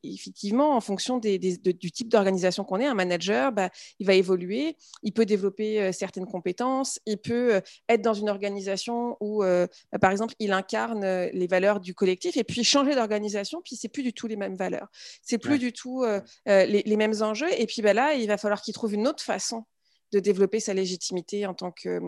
effectivement, 0.04 0.76
en 0.76 0.80
fonction 0.80 1.18
du 1.18 1.92
type 1.92 2.08
d'organisation 2.08 2.62
qu'on 2.62 2.78
est, 2.78 2.86
un 2.86 2.94
manager, 2.94 3.50
bah, 3.50 3.68
il 3.98 4.06
va 4.06 4.14
évoluer, 4.14 4.76
il 5.02 5.12
peut 5.12 5.26
développer 5.26 5.80
euh, 5.80 5.92
certaines 5.92 6.26
compétences, 6.26 7.00
il 7.04 7.18
peut 7.18 7.56
euh, 7.56 7.60
être 7.88 8.02
dans 8.02 8.14
une 8.14 8.28
organisation 8.28 9.16
où, 9.20 9.42
euh, 9.42 9.66
bah, 9.90 9.98
par 9.98 10.12
exemple, 10.12 10.34
il 10.38 10.52
incarne 10.52 11.04
les 11.32 11.46
valeurs 11.48 11.80
du 11.80 11.94
collectif 11.94 12.36
et 12.36 12.44
puis 12.44 12.62
changer 12.62 12.94
d'organisation, 12.94 13.60
puis 13.64 13.74
c'est 13.74 13.88
plus 13.88 14.04
du 14.04 14.12
tout 14.12 14.28
les 14.28 14.36
mêmes 14.36 14.56
valeurs, 14.56 14.88
c'est 15.22 15.38
plus 15.38 15.58
du 15.58 15.72
tout 15.72 16.04
les, 16.46 16.96
mêmes 16.96 17.22
enjeux. 17.22 17.50
Et 17.58 17.66
puis 17.66 17.82
bah, 17.82 17.92
là, 17.92 18.14
il 18.14 18.28
va 18.28 18.36
falloir 18.36 18.62
qu'il 18.62 18.74
trouve 18.74 18.94
une 18.94 19.08
autre 19.08 19.22
façon 19.22 19.64
de 20.12 20.20
développer 20.20 20.60
sa 20.60 20.74
légitimité 20.74 21.46
en 21.46 21.54
tant 21.54 21.72
que 21.72 22.00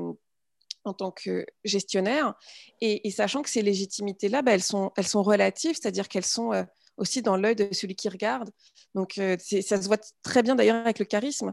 en 0.85 0.93
tant 0.93 1.11
que 1.11 1.47
gestionnaire. 1.65 2.35
Et, 2.81 3.11
sachant 3.11 3.43
que 3.43 3.51
ces 3.51 3.63
légitimités-là, 3.63 4.43
bah, 4.43 4.53
elles, 4.53 4.63
sont, 4.63 4.93
elles 4.97 5.07
sont 5.07 5.23
relatives, 5.23 5.77
c'est-à-dire 5.81 6.09
qu'elles 6.09 6.25
sont, 6.25 6.53
euh, 6.53 6.65
aussi 6.97 7.23
dans 7.23 7.37
l'œil 7.37 7.57
de 7.57 7.69
celui 7.73 7.95
qui 7.95 8.09
regarde. 8.09 8.51
Donc, 8.95 9.15
ça 9.15 9.83
se 9.83 9.87
voit 9.87 9.99
très 10.23 10.43
bien 10.43 10.55
d'ailleurs 10.55 10.77
avec 10.77 10.99
le 10.99 11.07
charisme 11.07 11.53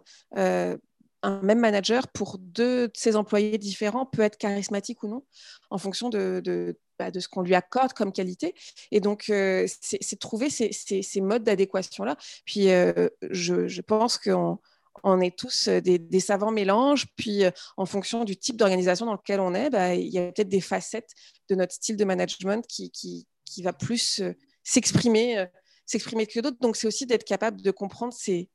un 1.23 1.41
même 1.41 1.59
manager 1.59 2.07
pour 2.07 2.37
deux 2.39 2.87
de 2.87 2.93
ses 2.95 3.15
employés 3.15 3.57
différents 3.57 4.05
peut 4.05 4.21
être 4.21 4.37
charismatique 4.37 5.03
ou 5.03 5.07
non 5.07 5.23
en 5.69 5.77
fonction 5.77 6.09
de, 6.09 6.41
de, 6.43 6.77
bah, 6.97 7.09
ce 7.17 7.27
qu'on 7.27 7.41
lui 7.41 7.55
accorde 7.55 7.93
comme 7.93 8.11
qualité. 8.11 8.53
Et 8.91 8.99
donc, 8.99 9.29
euh, 9.29 9.67
c'est 9.81 10.19
trouver 10.19 10.49
ces, 10.49 10.71
ces, 10.71 11.21
modes 11.21 11.43
d'adéquation-là. 11.43 12.15
Puis, 12.45 12.69
euh, 12.69 13.09
je, 13.29 13.67
je, 13.67 13.81
pense 13.81 14.17
qu'on 14.17 14.59
on 15.03 15.21
est 15.21 15.37
tous 15.37 15.69
des, 15.69 16.19
savants 16.19 16.51
mélanges. 16.51 17.07
Puis, 17.15 17.45
euh, 17.45 17.51
en 17.77 17.85
fonction 17.85 18.23
du 18.25 18.37
type 18.37 18.57
d'organisation 18.57 19.05
dans 19.05 19.13
lequel 19.13 19.39
on 19.39 19.53
est, 19.53 19.69
bah, 19.69 19.95
il 19.95 20.09
y 20.09 20.19
a 20.19 20.31
peut-être 20.31 20.49
des 20.49 20.61
facettes 20.61 21.11
de 21.49 21.55
notre 21.55 21.73
style 21.73 21.97
de 21.97 22.05
management 22.05 22.65
qui, 22.67 22.91
qui, 22.91 23.27
qui 23.45 23.63
va 23.63 23.73
plus 23.73 24.21
s'exprimer 24.63 25.45
s'exprimer 25.85 26.27
que 26.27 26.39
d'autres. 26.39 26.59
Donc, 26.59 26.75
c'est 26.75 26.85
aussi 26.85 27.07
d'être 27.07 27.23
capable 27.23 27.61
de 27.61 27.71
comprendre 27.71 28.13
ces 28.13 28.49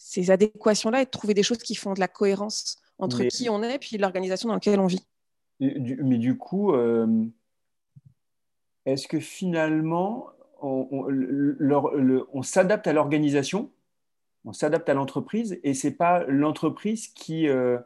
ces 0.00 0.30
adéquations-là 0.30 1.02
et 1.02 1.04
de 1.04 1.10
trouver 1.10 1.34
des 1.34 1.42
choses 1.42 1.58
qui 1.58 1.74
font 1.74 1.92
de 1.92 2.00
la 2.00 2.08
cohérence 2.08 2.78
entre 2.98 3.22
qui 3.24 3.50
on 3.50 3.62
est 3.62 3.74
et 3.74 3.78
puis 3.78 3.98
l'organisation 3.98 4.48
dans 4.48 4.54
laquelle 4.54 4.80
on 4.80 4.86
vit. 4.86 5.06
Mais 5.60 6.16
du 6.16 6.38
coup, 6.38 6.72
euh, 6.72 7.26
est-ce 8.86 9.06
que 9.06 9.20
finalement, 9.20 10.28
on, 10.62 12.42
s'adapte 12.42 12.86
à 12.86 12.94
l'organisation, 12.94 13.70
on 14.44 14.52
s'adapte 14.52 14.88
à 14.88 14.94
l'entreprise 14.94 15.58
et 15.62 15.74
ce 15.74 15.88
n'est 15.88 15.94
pas 15.94 16.24
l'entreprise 16.26 17.08
qui, 17.08 17.48
euh, 17.48 17.78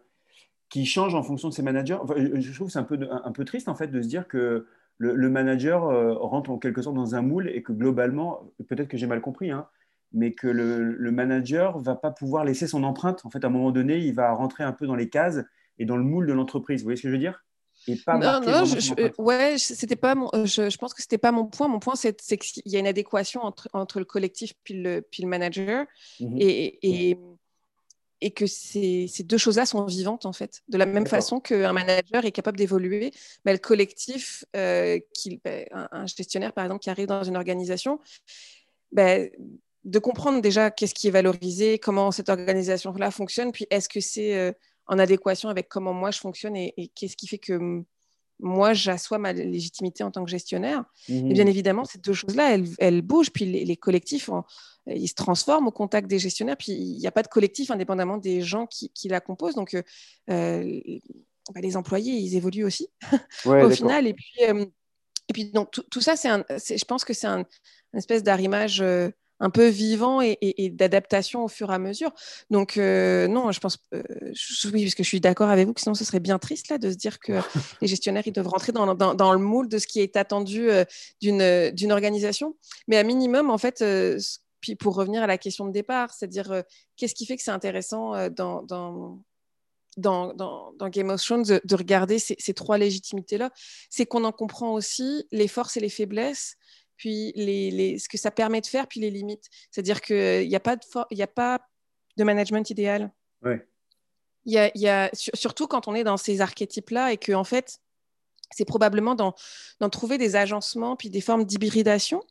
qui 0.68 0.86
change 0.86 1.14
en 1.14 1.22
fonction 1.22 1.48
de 1.48 1.54
ses 1.54 1.62
managers 1.62 1.98
Je 2.16 2.54
trouve 2.54 2.70
c'est 2.70 2.78
un 2.78 2.84
peu, 2.84 2.98
un, 3.10 3.32
peu 3.32 3.44
triste 3.44 3.68
en 3.68 3.74
fait 3.74 3.88
de 3.88 4.02
se 4.02 4.08
dire 4.08 4.28
que 4.28 4.66
le, 4.98 5.28
manager 5.28 5.84
euh, 5.86 6.14
rentre 6.14 6.50
en 6.50 6.58
quelque 6.58 6.82
sorte 6.82 6.96
dans 6.96 7.14
un 7.14 7.22
moule 7.22 7.48
et 7.48 7.62
que 7.62 7.72
globalement, 7.72 8.52
peut-être 8.68 8.88
que 8.88 8.96
j'ai 8.96 9.06
mal 9.06 9.20
compris, 9.20 9.50
hein, 9.50 9.66
mais 10.12 10.32
que 10.32 10.46
le, 10.46 11.10
manager 11.10 11.78
va 11.78 11.96
pas 11.96 12.12
pouvoir 12.12 12.44
laisser 12.44 12.66
son 12.66 12.84
empreinte. 12.84 13.24
En 13.24 13.30
fait, 13.30 13.44
à 13.44 13.48
un 13.48 13.50
moment 13.50 13.72
donné, 13.72 13.98
il 13.98 14.14
va 14.14 14.32
rentrer 14.32 14.62
un 14.62 14.72
peu 14.72 14.86
dans 14.86 14.94
les 14.94 15.08
cases 15.08 15.40
et 15.78 15.84
dans 15.84 15.96
le 15.96 16.04
moule 16.04 16.26
de 16.26 16.32
l'entreprise. 16.32 16.80
Vous 16.80 16.84
voyez 16.84 16.96
ce 16.96 17.02
que 17.02 17.08
je 17.08 17.12
veux 17.12 17.18
dire? 17.18 17.44
Et 17.86 17.96
pas 17.96 18.18
non, 18.18 18.40
non, 18.40 18.64
je, 18.64 19.12
ouais, 19.20 19.58
c'était 19.58 19.96
pas 19.96 20.14
mon, 20.14 20.30
je, 20.44 20.76
pense 20.76 20.94
que 20.94 21.02
c'était 21.02 21.18
pas 21.18 21.32
mon 21.32 21.46
point. 21.46 21.68
Mon 21.68 21.78
point, 21.78 21.94
c'est, 21.96 22.14
qu'il 22.14 22.62
y 22.66 22.76
a 22.76 22.78
une 22.78 22.86
adéquation 22.86 23.42
entre, 23.42 23.68
entre 23.72 23.98
le 23.98 24.04
collectif 24.04 24.54
puis 24.64 24.74
le, 24.74 25.02
puis 25.02 25.22
le 25.22 25.28
manager, 25.28 25.86
mhm. 26.20 26.36
et, 26.38 26.78
et, 26.82 27.18
et, 28.20 28.30
que 28.30 28.46
ces, 28.46 29.06
ces 29.08 29.22
deux 29.22 29.38
choses-là 29.38 29.66
sont 29.66 29.84
vivantes 29.84 30.24
en 30.24 30.32
fait. 30.32 30.62
De 30.68 30.78
la 30.78 30.86
même 30.86 31.06
façon 31.06 31.40
qu'un 31.40 31.72
manager 31.72 32.24
est 32.24 32.32
capable 32.32 32.56
d'évoluer, 32.56 33.12
mais 33.44 33.52
le 33.52 33.58
collectif, 33.58 34.44
euh, 34.56 34.98
qui, 35.12 35.40
ben, 35.44 35.66
un, 35.72 36.06
gestionnaire 36.06 36.52
par 36.52 36.64
exemple 36.64 36.82
qui 36.82 36.90
arrive 36.90 37.06
dans 37.06 37.24
une 37.24 37.36
organisation, 37.36 38.00
ben, 38.92 39.30
de 39.84 39.98
comprendre 39.98 40.40
déjà 40.40 40.70
qu'est-ce 40.70 40.94
qui 40.94 41.08
est 41.08 41.10
valorisé, 41.10 41.78
comment 41.78 42.10
cette 42.10 42.30
organisation-là 42.30 43.10
fonctionne, 43.10 43.52
puis 43.52 43.66
est-ce 43.70 43.88
que 43.88 44.00
c'est 44.00 44.34
euh, 44.36 44.52
en 44.86 44.98
adéquation 44.98 45.48
avec 45.48 45.68
comment 45.68 45.92
moi 45.92 46.10
je 46.10 46.18
fonctionne 46.18 46.56
et, 46.56 46.90
qu'est-ce 46.94 47.16
qui 47.16 47.26
fait 47.26 47.38
que 47.38 47.82
moi 48.40 48.74
j'assois 48.74 49.18
ma 49.18 49.32
légitimité 49.32 50.02
en 50.02 50.10
tant 50.10 50.24
que 50.24 50.30
gestionnaire. 50.30 50.84
Et 51.08 51.22
bien 51.22 51.46
évidemment, 51.46 51.84
ces 51.84 51.98
deux 51.98 52.12
choses-là, 52.12 52.58
elles, 52.78 53.02
bougent, 53.02 53.30
puis 53.30 53.44
les, 53.44 53.76
collectifs, 53.76 54.28
ils 54.86 55.08
se 55.08 55.14
transforment 55.14 55.68
au 55.68 55.72
contact 55.72 56.08
des 56.08 56.18
gestionnaires, 56.18 56.56
puis 56.56 56.72
il 56.72 56.98
n'y 56.98 57.06
a 57.06 57.12
pas 57.12 57.22
de 57.22 57.28
collectif 57.28 57.70
indépendamment 57.70 58.18
des 58.18 58.42
gens 58.42 58.66
qui, 58.66 58.90
la 59.08 59.20
composent. 59.20 59.54
Donc, 59.54 59.74
euh, 59.74 59.82
euh, 60.30 60.80
bah, 61.54 61.60
les 61.60 61.76
employés, 61.76 62.14
ils 62.14 62.36
évoluent 62.36 62.64
aussi 62.64 62.88
au 63.46 63.70
final. 63.70 64.06
Et 64.06 64.14
puis, 64.14 64.40
et 64.40 65.32
puis 65.32 65.50
donc, 65.52 65.70
tout, 65.70 66.00
ça, 66.00 66.16
c'est 66.16 66.28
je 66.76 66.84
pense 66.84 67.04
que 67.04 67.14
c'est 67.14 67.28
un, 67.28 67.44
une 67.92 67.98
espèce 67.98 68.22
d'arrimage 68.22 68.82
un 69.40 69.50
peu 69.50 69.68
vivant 69.68 70.20
et, 70.20 70.70
d'adaptation 70.72 71.44
au 71.44 71.48
fur 71.48 71.70
et 71.70 71.74
à 71.74 71.78
mesure. 71.78 72.12
Donc, 72.50 72.76
euh, 72.76 73.26
non, 73.28 73.52
je 73.52 73.60
pense, 73.60 73.78
euh, 73.92 74.02
oui, 74.72 74.84
parce 74.84 74.94
que 74.94 75.02
je 75.02 75.08
suis 75.08 75.20
d'accord 75.20 75.50
avec 75.50 75.66
vous, 75.66 75.74
que 75.74 75.80
sinon 75.80 75.94
ce 75.94 76.04
serait 76.04 76.20
bien 76.20 76.38
triste 76.38 76.68
là, 76.68 76.78
de 76.78 76.90
se 76.90 76.96
dire 76.96 77.18
que 77.18 77.32
les 77.80 77.88
gestionnaires, 77.88 78.22
ils 78.26 78.32
doivent 78.32 78.48
rentrer 78.48 78.72
dans, 78.72 78.86
le 78.86 79.38
moule 79.38 79.68
de 79.68 79.78
ce 79.78 79.86
qui 79.86 80.00
est 80.00 80.16
attendu 80.16 80.70
euh, 80.70 80.84
d'une 81.20 81.92
organisation. 81.92 82.56
Mais 82.88 82.96
à 82.96 83.02
minimum, 83.02 83.50
en 83.50 83.58
fait, 83.58 83.84
puis 84.60 84.76
pour 84.76 84.94
revenir 84.94 85.22
à 85.22 85.26
la 85.26 85.38
question 85.38 85.66
de 85.66 85.72
départ, 85.72 86.12
c'est-à-dire 86.14 86.62
qu'est-ce 86.96 87.14
qui 87.14 87.26
fait 87.26 87.36
que 87.36 87.42
c'est 87.42 87.50
intéressant 87.50 88.28
dans, 88.30 88.62
dans 88.62 89.20
dans, 89.96 90.88
Game 90.90 91.10
of 91.10 91.22
Thrones 91.22 91.44
de, 91.44 91.76
regarder 91.76 92.18
ces, 92.18 92.34
ces 92.40 92.52
trois 92.52 92.78
légitimités-là, 92.78 93.50
c'est 93.90 94.06
qu'on 94.06 94.24
en 94.24 94.32
comprend 94.32 94.72
aussi 94.72 95.24
les 95.30 95.46
forces 95.46 95.76
et 95.76 95.80
les 95.80 95.88
faiblesses 95.88 96.56
puis 96.96 97.32
les, 97.36 97.98
ce 97.98 98.08
que 98.08 98.18
ça 98.18 98.30
permet 98.30 98.60
de 98.60 98.66
faire, 98.66 98.86
puis 98.86 99.00
les 99.00 99.10
limites. 99.10 99.48
C'est-à-dire 99.70 100.00
qu'il 100.00 100.48
n'y 100.48 100.56
a, 100.56 100.60
pas 100.60 100.76
de 100.76 101.22
a 101.22 101.26
pas 101.26 101.60
de 102.16 102.24
management 102.24 102.68
idéal. 102.70 103.12
Ouais. 103.42 103.66
Y 104.46 104.58
a, 104.58 104.70
y 104.74 104.88
a, 104.88 105.10
surtout 105.12 105.66
quand 105.66 105.88
on 105.88 105.94
est 105.94 106.04
dans 106.04 106.16
ces 106.16 106.40
archétypes-là 106.40 107.12
et 107.12 107.16
que, 107.16 107.32
en 107.32 107.44
fait, 107.44 107.80
c'est 108.50 108.64
probablement 108.64 109.14
d'en 109.14 109.34
trouver 109.90 110.18
des 110.18 110.36
agencements 110.36 110.96
puis 110.96 111.10
des 111.10 111.20
formes 111.20 111.44
d'hybridation 111.44 112.22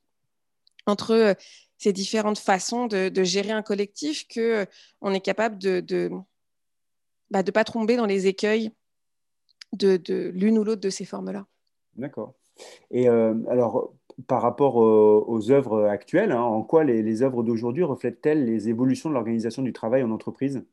entre 0.85 1.11
euh, 1.11 1.33
ces 1.77 1.91
différentes 1.91 2.37
façons 2.37 2.87
de, 2.87 3.23
gérer 3.23 3.51
un 3.51 3.61
collectif 3.61 4.27
que 4.27 4.39
euh, 4.39 4.65
on 5.01 5.13
est 5.13 5.21
capable 5.21 5.57
de 5.57 5.79
de, 5.79 6.11
bah, 7.29 7.43
de 7.43 7.51
pas 7.51 7.63
tomber 7.63 7.95
dans 7.95 8.05
les 8.05 8.27
écueils 8.27 8.71
de, 9.73 9.97
de 9.97 10.31
l'une 10.33 10.57
ou 10.59 10.63
l'autre 10.63 10.81
de 10.81 10.89
ces 10.89 11.05
formes-là. 11.05 11.45
D'accord. 11.95 12.35
Et 12.91 13.09
euh, 13.09 13.33
alors, 13.49 13.93
par 14.27 14.41
rapport 14.41 14.75
aux, 14.75 15.51
œuvres 15.51 15.85
actuelles, 15.85 16.31
hein, 16.31 16.41
en 16.41 16.61
quoi 16.61 16.83
les, 16.83 17.21
œuvres 17.21 17.43
d'aujourd'hui 17.43 17.83
reflètent-elles 17.83 18.45
les 18.45 18.69
évolutions 18.69 19.09
de 19.09 19.13
l'organisation 19.13 19.61
du 19.61 19.73
travail 19.73 20.03
en 20.03 20.11
entreprise? 20.11 20.63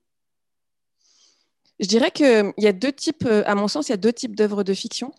Je 1.78 1.87
dirais 1.87 2.11
qu'il 2.11 2.52
y 2.59 2.66
a 2.66 2.73
deux 2.73 2.92
types, 2.92 3.26
à 3.26 3.54
mon 3.54 3.68
sens, 3.68 3.88
il 3.88 3.92
y 3.92 3.94
a 3.94 3.99
deux 3.99 4.12
types 4.12 4.37
d'œuvres 4.37 4.62
de 4.64 4.75
fiction. 4.75 5.12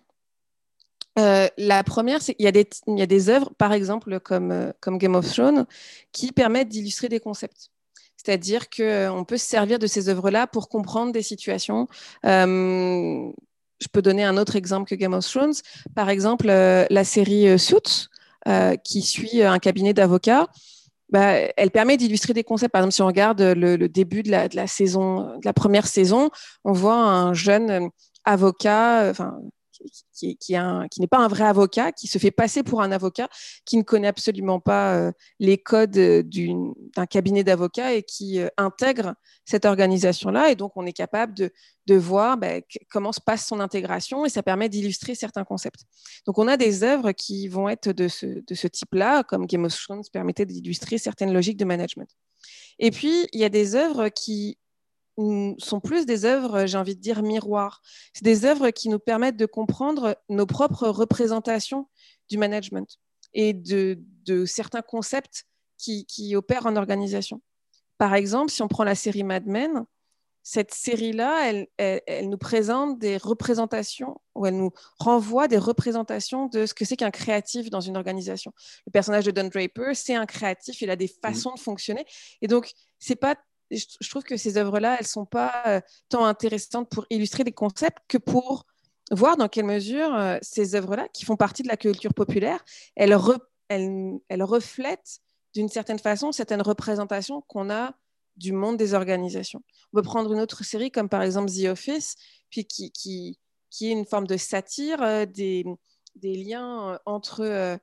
Euh, 1.19 1.47
la 1.57 1.83
première, 1.83 2.21
c'est 2.21 2.35
qu'il 2.35 2.45
y, 2.45 2.47
a 2.47 3.05
des, 3.05 3.29
œuvres, 3.29 3.51
par 3.57 3.73
exemple, 3.73 4.19
comme, 4.19 4.51
euh, 4.51 4.71
Game 4.87 5.15
of 5.15 5.31
Thrones, 5.31 5.65
qui 6.11 6.31
permettent 6.31 6.69
d'illustrer 6.69 7.09
des 7.09 7.19
concepts. 7.19 7.69
C'est-à-dire 8.15 8.69
qu'on 8.69 9.25
peut 9.27 9.37
se 9.37 9.45
servir 9.45 9.79
de 9.79 9.87
ces 9.87 10.07
œuvres-là 10.07 10.47
pour 10.47 10.69
comprendre 10.69 11.11
des 11.11 11.23
situations. 11.23 11.87
Euh, 12.25 13.31
je 13.81 13.87
peux 13.91 14.01
donner 14.01 14.23
un 14.23 14.37
autre 14.37 14.55
exemple 14.55 14.87
que 14.89 14.95
Game 14.95 15.13
of 15.13 15.27
Thrones. 15.27 15.55
Par 15.95 16.09
exemple, 16.09 16.47
la 16.47 17.03
série 17.03 17.57
Suits, 17.59 18.07
euh, 18.47 18.75
qui 18.75 19.01
suit 19.01 19.43
un 19.43 19.59
cabinet 19.59 19.93
d'avocats, 19.93 20.47
bah, 21.09 21.33
elle 21.57 21.71
permet 21.71 21.97
d'illustrer 21.97 22.33
des 22.33 22.43
concepts. 22.43 22.71
Par 22.71 22.81
exemple, 22.81 22.93
si 22.93 23.01
on 23.01 23.07
regarde 23.07 23.41
le, 23.41 23.87
début 23.87 24.23
de 24.23 24.31
la, 24.31 24.67
saison, 24.67 25.39
la 25.43 25.53
première 25.53 25.85
saison, 25.85 26.31
on 26.63 26.71
voit 26.71 26.95
un 26.95 27.33
jeune 27.33 27.89
avocat, 28.23 29.13
qui, 30.13 30.27
n'est 30.99 31.07
pas 31.07 31.19
un 31.19 31.27
vrai 31.27 31.45
avocat, 31.45 31.91
qui 31.91 32.07
se 32.07 32.17
fait 32.17 32.31
passer 32.31 32.63
pour 32.63 32.81
un 32.81 32.91
avocat, 32.91 33.29
qui 33.65 33.77
ne 33.77 33.83
connaît 33.83 34.07
absolument 34.07 34.59
pas 34.59 34.95
euh, 34.95 35.11
les 35.39 35.57
codes 35.57 35.91
d'un 35.91 37.05
cabinet 37.05 37.43
d'avocats 37.43 37.93
et 37.93 38.03
qui 38.03 38.39
euh, 38.39 38.47
intègre 38.57 39.15
cette 39.45 39.65
organisation-là. 39.65 40.51
Et 40.51 40.55
donc, 40.55 40.73
on 40.75 40.85
est 40.85 40.93
capable 40.93 41.33
de, 41.33 41.51
voir 41.93 42.37
bah, 42.37 42.61
comment 42.89 43.11
se 43.11 43.19
passe 43.19 43.45
son 43.45 43.59
intégration 43.59 44.25
et 44.25 44.29
ça 44.29 44.41
permet 44.41 44.69
d'illustrer 44.69 45.13
certains 45.13 45.43
concepts. 45.43 45.81
Donc, 46.25 46.37
on 46.37 46.47
a 46.47 46.55
des 46.55 46.83
œuvres 46.83 47.11
qui 47.11 47.49
vont 47.49 47.67
être 47.67 47.89
de 47.91 48.07
ce, 48.07 48.25
de 48.25 48.55
ce 48.55 48.67
type-là, 48.67 49.23
comme 49.23 49.45
Game 49.45 49.65
of 49.65 49.75
Thrones 49.75 50.03
permettait 50.13 50.45
d'illustrer 50.45 50.97
certaines 50.97 51.33
logiques 51.33 51.57
de 51.57 51.65
management. 51.65 52.09
Et 52.79 52.91
puis, 52.91 53.27
il 53.33 53.41
y 53.41 53.43
a 53.43 53.49
des 53.49 53.75
œuvres 53.75 54.07
qui 54.07 54.57
sont 55.17 55.79
plus 55.79 56.05
des 56.05 56.25
œuvres, 56.25 56.65
j'ai 56.65 56.77
envie 56.77 56.95
de 56.95 57.01
dire, 57.01 57.21
miroirs. 57.21 57.81
C'est 58.13 58.23
des 58.23 58.45
œuvres 58.45 58.69
qui 58.69 58.89
nous 58.89 58.99
permettent 58.99 59.37
de 59.37 59.45
comprendre 59.45 60.17
nos 60.29 60.45
propres 60.45 60.87
représentations 60.87 61.87
du 62.29 62.37
management 62.37 62.99
et 63.33 63.53
de, 63.53 63.97
certains 64.45 64.81
concepts 64.81 65.45
qui, 65.77 66.35
opèrent 66.35 66.65
en 66.65 66.75
organisation. 66.75 67.41
Par 67.97 68.13
exemple, 68.15 68.51
si 68.51 68.61
on 68.61 68.67
prend 68.67 68.83
la 68.83 68.95
série 68.95 69.23
Mad 69.23 69.45
Men, 69.45 69.85
cette 70.43 70.73
série-là, 70.73 71.67
elle, 71.77 72.29
nous 72.29 72.37
présente 72.37 72.97
des 72.97 73.17
représentations, 73.17 74.19
ou 74.33 74.47
elle 74.47 74.57
nous 74.57 74.71
renvoie 74.97 75.47
des 75.47 75.59
représentations 75.59 76.47
de 76.47 76.65
ce 76.65 76.73
que 76.73 76.83
c'est 76.83 76.97
qu'un 76.97 77.11
créatif 77.11 77.69
dans 77.69 77.79
une 77.79 77.95
organisation. 77.95 78.51
Le 78.87 78.91
personnage 78.91 79.25
de 79.25 79.31
Don 79.31 79.49
Draper, 79.49 79.93
c'est 79.93 80.15
un 80.15 80.25
créatif, 80.25 80.81
il 80.81 80.89
a 80.89 80.95
des 80.95 81.05
mmh. 81.05 81.21
façons 81.21 81.53
de 81.53 81.59
fonctionner. 81.59 82.05
Et 82.41 82.47
donc, 82.47 82.71
c'est 82.97 83.15
pas 83.15 83.35
je, 83.71 84.09
trouve 84.09 84.23
que 84.23 84.37
ces 84.37 84.57
œuvres-là, 84.57 84.95
elles 84.95 85.05
ne 85.05 85.07
sont 85.07 85.25
pas 85.25 85.63
euh, 85.65 85.81
tant 86.09 86.25
intéressantes 86.25 86.89
pour 86.89 87.05
illustrer 87.09 87.43
des 87.43 87.51
concepts 87.51 87.99
que 88.07 88.17
pour 88.17 88.65
voir 89.11 89.37
dans 89.37 89.47
quelle 89.47 89.65
mesure 89.65 90.13
euh, 90.13 90.37
ces 90.41 90.75
œuvres-là, 90.75 91.07
qui 91.13 91.25
font 91.25 91.35
partie 91.35 91.63
de 91.63 91.67
la 91.67 91.77
culture 91.77 92.13
populaire, 92.13 92.63
elles, 92.95 93.15
reflètent 93.15 95.19
d'une 95.53 95.69
certaine 95.69 95.99
façon 95.99 96.31
certaines 96.31 96.61
représentations 96.61 97.41
qu'on 97.41 97.69
a 97.69 97.93
du 98.37 98.53
monde 98.53 98.77
des 98.77 98.93
organisations. 98.93 99.61
On 99.91 99.97
peut 99.97 100.03
prendre 100.03 100.31
une 100.31 100.39
autre 100.39 100.63
série 100.63 100.91
comme 100.91 101.09
par 101.09 101.21
exemple 101.21 101.51
The 101.51 101.65
Office, 101.65 102.15
puis 102.49 102.65
qui, 102.65 103.37
est 103.81 103.91
une 103.91 104.05
forme 104.05 104.27
de 104.27 104.37
satire 104.37 105.01
euh, 105.01 105.25
des, 105.25 105.65
liens 106.23 106.99
entre 107.05 107.79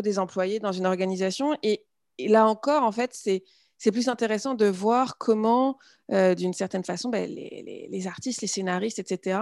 des 0.00 0.18
employés 0.18 0.58
dans 0.58 0.72
une 0.72 0.86
organisation. 0.86 1.56
Et, 1.62 1.86
là 2.18 2.46
encore, 2.46 2.82
en 2.82 2.92
fait, 2.92 3.12
c'est 3.14 3.44
c'est 3.80 3.90
plus 3.90 4.08
intéressant 4.08 4.54
de 4.54 4.66
voir 4.66 5.18
comment, 5.18 5.78
d'une 6.10 6.52
certaine 6.52 6.84
façon, 6.84 7.08
ben, 7.08 7.28
les, 7.28 8.06
artistes, 8.06 8.42
les 8.42 8.46
scénaristes, 8.46 8.98
etc., 8.98 9.40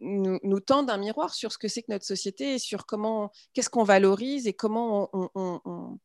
nous, 0.00 0.38
nous, 0.42 0.60
tendent 0.60 0.90
un 0.90 0.96
miroir 0.96 1.34
sur 1.34 1.52
ce 1.52 1.58
que 1.58 1.68
c'est 1.68 1.82
que 1.82 1.92
notre 1.92 2.04
société 2.04 2.54
et 2.54 2.58
sur 2.58 2.86
comment, 2.86 3.30
qu'est-ce 3.52 3.70
qu'on 3.70 3.84
valorise 3.84 4.46
et 4.46 4.52
comment 4.52 5.10
on, 5.12 5.98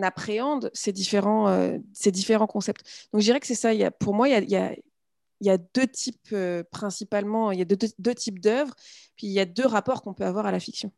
appréhende 0.00 0.70
ces 0.74 0.92
différents, 0.92 1.48
euh, 1.48 1.78
ces 1.92 2.12
différents 2.12 2.46
concepts. 2.46 3.08
Donc 3.12 3.20
je 3.20 3.26
dirais 3.26 3.40
que 3.40 3.46
c'est 3.46 3.56
ça. 3.56 3.72
Pour 3.90 4.14
moi, 4.14 4.28
il 4.28 4.48
y 4.48 5.50
a, 5.50 5.58
deux 5.58 5.86
types 5.88 6.28
euh, 6.32 6.62
principalement, 6.70 7.50
il 7.50 7.58
y 7.58 7.62
a 7.62 7.64
deux, 7.64 8.14
types 8.14 8.38
d'œuvres, 8.38 8.74
puis 9.16 9.26
il 9.26 9.32
y 9.32 9.40
a 9.40 9.44
deux 9.44 9.66
rapports 9.66 10.02
qu'on 10.02 10.14
peut 10.14 10.24
avoir 10.24 10.46
à 10.46 10.52
la 10.52 10.60
fiction. 10.60 10.92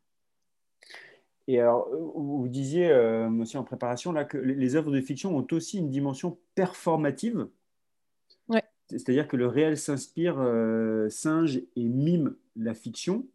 Et 1.53 1.61
alors, 1.61 1.89
vous 2.15 2.49
disiez 2.49 2.91
euh, 2.91 3.29
aussi 3.41 3.57
en 3.57 3.65
préparation 3.65 4.13
là, 4.13 4.25
que 4.25 4.39
les 4.39 4.77
œuvres 4.77 4.91
de 4.91 5.01
fiction 5.01 5.37
ont 5.37 5.47
aussi 5.53 5.79
une 5.79 5.91
dimension 5.91 6.39
performative. 6.55 7.49
Ouais. 8.49 8.63
C'est-à-dire 8.89 9.29
que 9.29 9.37
le 9.37 9.47
réel 9.47 9.77
s'inspire, 9.77 10.37
singe 11.09 11.63
et 11.77 11.89
mime 11.89 12.35
la 12.57 12.75
fiction. 12.75 13.27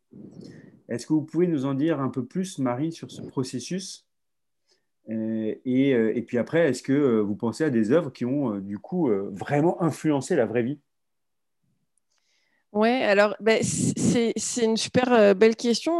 Est-ce 0.89 1.07
que 1.07 1.13
vous 1.13 1.23
pouvez 1.23 1.47
nous 1.47 1.65
en 1.65 1.73
dire 1.73 1.99
un 1.99 2.09
peu 2.09 2.25
plus, 2.25 2.59
Marie, 2.59 2.91
sur 2.91 3.11
ce 3.11 3.21
processus? 3.21 4.05
Euh, 5.09 5.55
euh, 5.67 6.11
et, 6.15 6.21
puis 6.21 6.37
après, 6.37 6.69
est-ce 6.69 6.83
que 6.83 6.93
euh, 6.93 7.21
vous 7.21 7.35
pensez 7.35 7.63
à 7.63 7.69
des 7.69 7.91
œuvres 7.91 8.11
qui 8.11 8.25
ont 8.25 8.57
du 8.59 8.79
coup 8.79 9.09
vraiment 9.31 9.81
influencé 9.81 10.35
la 10.35 10.45
vraie 10.45 10.63
vie? 10.63 10.79
Oui, 12.75 12.89
alors 12.89 13.35
ben, 13.39 13.61
c'est 13.63 14.63
une 14.63 14.77
super 14.77 15.33
belle 15.35 15.55
question. 15.55 15.99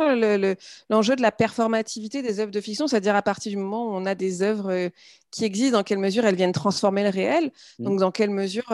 L'enjeu 0.89 1.15
de 1.15 1.22
la 1.22 1.32
performativité 1.32 2.22
des 2.22 2.39
œuvres 2.39 2.51
de 2.51 2.62
fiction, 2.62 2.88
c'est-à-dire 2.88 3.15
à 3.15 3.22
partir 3.22 3.50
du 3.50 3.58
moment 3.58 3.88
où 3.88 3.96
on 3.96 4.05
a 4.05 4.13
des 4.13 4.41
œuvres 4.41 4.91
qui 5.32 5.46
existent, 5.46 5.77
dans 5.77 5.84
quelle 5.84 6.00
mesure 6.00 6.25
elles 6.25 6.36
viennent 6.36 6.51
transformer 6.51 7.03
le 7.03 7.10
réel, 7.10 7.51
mmh. 7.79 7.84
donc 7.84 8.00
dans 8.00 8.12
quelle 8.12 8.29
mesure 8.29 8.65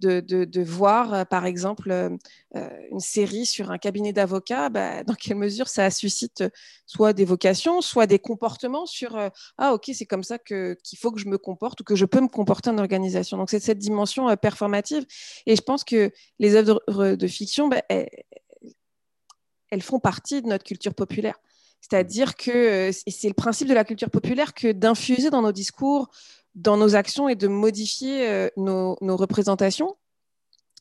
de, 0.00 0.62
voir, 0.62 1.14
euh, 1.14 1.24
par 1.24 1.46
exemple, 1.46 1.90
euh, 1.90 2.10
euh, 2.56 2.68
une 2.90 3.00
série 3.00 3.46
sur 3.46 3.70
un 3.70 3.78
cabinet 3.78 4.12
d'avocats, 4.12 4.68
bah, 4.68 5.02
dans 5.04 5.14
quelle 5.14 5.36
mesure 5.36 5.68
ça 5.68 5.90
suscite 5.90 6.44
soit 6.86 7.12
des 7.12 7.24
vocations, 7.24 7.80
soit 7.80 8.06
des 8.06 8.18
comportements 8.18 8.86
sur 8.86 9.18
Ah, 9.58 9.74
ok, 9.74 9.90
c'est 9.94 10.06
comme 10.06 10.24
ça 10.24 10.38
qu'il 10.38 10.98
faut 10.98 11.12
que 11.12 11.20
je 11.20 11.28
me 11.28 11.38
comporte 11.38 11.80
ou 11.80 11.84
que 11.84 11.94
je 11.94 12.04
peux 12.04 12.20
me 12.20 12.28
comporter 12.28 12.70
en 12.70 12.78
organisation. 12.78 13.36
Donc, 13.36 13.50
c'est 13.50 13.60
cette 13.60 13.78
dimension 13.78 14.34
performative. 14.36 15.04
Et 15.46 15.56
je 15.56 15.62
pense 15.62 15.84
que 15.84 16.10
les 16.38 16.54
œuvres 16.54 16.82
de, 16.88 17.26
fiction, 17.26 17.68
bah, 17.68 17.82
elles, 17.88 19.82
font 19.82 19.98
partie 19.98 20.42
de 20.42 20.48
notre 20.48 20.64
culture 20.64 20.94
populaire. 20.94 21.38
C'est-à-dire 21.80 22.36
que 22.36 22.90
c'est 22.92 23.28
le 23.28 23.34
principe 23.34 23.68
de 23.68 23.74
la 23.74 23.84
culture 23.84 24.10
populaire 24.10 24.54
que 24.54 24.72
d'infuser 24.72 25.30
dans 25.30 25.42
nos 25.42 25.52
discours 25.52 26.10
dans 26.54 26.76
nos 26.76 26.94
actions 26.94 27.28
et 27.28 27.34
de 27.34 27.48
modifier 27.48 28.28
euh, 28.28 28.48
nos, 28.56 29.16
représentations. 29.16 29.96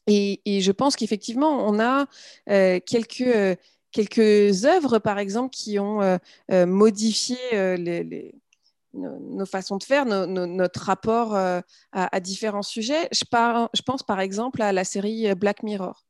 Et, 0.07 0.41
je 0.45 0.71
pense 0.71 0.95
qu'effectivement, 0.95 1.65
on 1.67 1.79
a 1.79 2.07
euh, 2.49 2.79
quelques, 2.85 3.21
euh, 3.21 3.55
quelques 3.91 4.65
œuvres, 4.65 4.99
par 4.99 5.17
exemple, 5.17 5.51
qui 5.51 5.79
ont 5.79 6.19
modifié 6.51 7.37
les, 7.77 8.35
nos, 8.93 9.45
façons 9.45 9.77
de 9.77 9.83
faire, 9.83 10.05
notre 10.05 10.81
rapport 10.81 11.35
à, 11.35 12.19
différents 12.19 12.63
sujets. 12.63 13.07
Je, 13.13 13.23
je, 13.73 13.81
pense 13.81 14.03
par 14.03 14.19
exemple 14.19 14.61
à 14.61 14.73
la 14.73 14.83
série 14.83 15.33
Black 15.35 15.63
Mirror, 15.63 16.05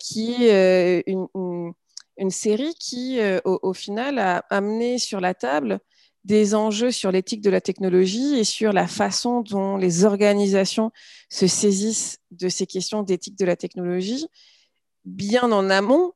qui 0.00 0.46
est 0.46 1.04
une, 1.06 1.28
une, 2.16 2.30
série 2.30 2.74
qui, 2.74 3.20
au, 3.44 3.60
au, 3.62 3.74
final, 3.74 4.18
a 4.18 4.38
amené 4.50 4.98
sur 4.98 5.20
la 5.20 5.34
table 5.34 5.78
des 6.24 6.54
enjeux 6.54 6.90
sur 6.90 7.10
l'éthique 7.10 7.40
de 7.40 7.50
la 7.50 7.60
technologie 7.60 8.38
et 8.38 8.44
sur 8.44 8.72
la 8.72 8.86
façon 8.86 9.40
dont 9.40 9.76
les 9.76 10.04
organisations 10.04 10.90
se 11.30 11.46
saisissent 11.46 12.18
de 12.30 12.48
ces 12.48 12.66
questions 12.66 13.02
d'éthique 13.02 13.36
de 13.36 13.44
la 13.44 13.56
technologie, 13.56 14.26
bien 15.04 15.50
en 15.52 15.70
amont 15.70 16.12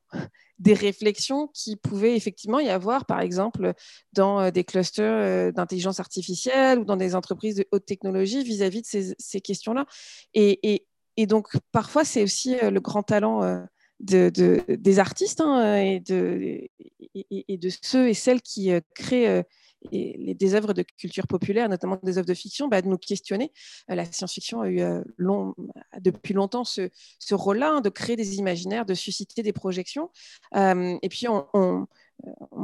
des 0.59 0.73
réflexions 0.73 1.49
qui 1.53 1.75
pouvaient 1.75 2.15
effectivement 2.15 2.59
y 2.59 2.69
avoir, 2.69 3.05
par 3.05 3.19
exemple, 3.19 3.73
dans 4.13 4.39
euh, 4.39 4.51
des 4.51 4.63
clusters 4.63 5.13
euh, 5.13 5.51
d'intelligence 5.51 5.99
artificielle 5.99 6.79
ou 6.79 6.85
dans 6.85 6.95
des 6.95 7.15
entreprises 7.15 7.55
de 7.55 7.65
haute 7.71 7.85
technologie 7.85 8.43
vis-à-vis 8.43 8.81
de 8.81 9.15
ces, 9.17 9.41
questions-là. 9.41 9.85
Et, 10.33 10.85
donc, 11.27 11.49
parfois, 11.71 12.05
c'est 12.05 12.23
aussi 12.23 12.55
euh, 12.55 12.71
le 12.71 12.79
grand 12.79 13.03
talent 13.03 13.65
de, 13.99 14.31
des 14.67 14.99
artistes 14.99 15.41
hein, 15.41 15.75
et, 15.77 15.99
de 15.99 17.69
ceux 17.81 18.09
et 18.09 18.13
celles 18.13 18.41
qui 18.41 18.71
créent 18.95 19.43
et 19.91 20.33
des 20.33 20.55
œuvres 20.55 20.73
de 20.73 20.83
culture 20.97 21.27
populaire, 21.27 21.69
notamment 21.69 21.99
des 22.03 22.17
œuvres 22.17 22.27
de 22.27 22.33
fiction, 22.33 22.67
bah, 22.67 22.81
de 22.81 22.87
nous 22.87 22.97
questionner. 22.97 23.51
Euh, 23.89 23.95
la 23.95 24.05
science-fiction 24.05 24.61
a 24.61 24.69
eu 24.69 24.81
euh, 24.81 25.01
long, 25.17 25.53
depuis 25.99 26.33
longtemps 26.33 26.63
ce, 26.63 26.89
rôle-là, 27.31 27.75
hein, 27.75 27.81
de 27.81 27.89
créer 27.89 28.15
des 28.15 28.37
imaginaires, 28.37 28.85
de 28.85 28.93
susciter 28.93 29.43
des 29.43 29.53
projections. 29.53 30.09
Euh, 30.55 30.97
et 31.01 31.09
puis, 31.09 31.27
on, 31.27 31.87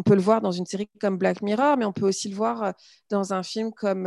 peut 0.05 0.15
le 0.15 0.21
voir 0.21 0.41
dans 0.41 0.51
une 0.51 0.65
série 0.65 0.87
comme 1.01 1.17
Black 1.17 1.41
Mirror, 1.41 1.77
mais 1.77 1.85
on 1.85 1.91
peut 1.91 2.07
aussi 2.07 2.29
le 2.29 2.35
voir 2.35 2.73
dans 3.09 3.33
un 3.33 3.43
film 3.43 3.71
comme, 3.71 4.05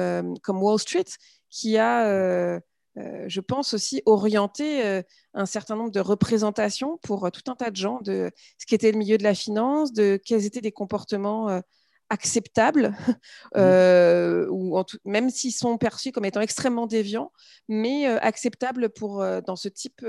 Wall 0.49 0.79
Street, 0.79 1.05
qui 1.51 1.77
a... 1.79 2.61
Je 2.95 3.41
pense 3.41 3.73
aussi 3.73 4.03
orienter 4.05 4.85
euh, 4.85 5.03
un 5.33 5.47
certain 5.47 5.77
nombre 5.77 5.91
de 5.91 6.01
représentations 6.01 6.99
pour 7.03 7.31
tout 7.31 7.51
un 7.51 7.55
tas 7.55 7.71
de 7.71 7.77
gens 7.77 8.01
de 8.03 8.31
ce 8.59 8.67
qu'était 8.67 8.93
le 8.93 8.99
milieu 8.99 9.17
de 9.17 9.23
la 9.23 9.35
finance, 9.35 9.95
de 9.95 10.21
quels 10.23 10.45
étaient 10.45 10.61
des 10.61 10.73
comportements 10.73 11.63
acceptables, 12.13 12.89
mmh. 12.89 13.13
euh, 13.57 14.47
ou 14.51 14.79
même 15.07 15.31
s'ils 15.31 15.53
sont 15.53 15.79
perçus 15.79 16.13
comme 16.13 16.27
étant 16.27 16.43
extrêmement 16.43 16.87
déviants, 16.87 17.33
mais 17.69 18.07
euh, 18.07 18.19
acceptables 18.21 18.91
pour, 18.91 19.23
euh, 19.23 19.41
dans, 19.41 19.57
ce 19.57 19.69
type, 19.69 20.05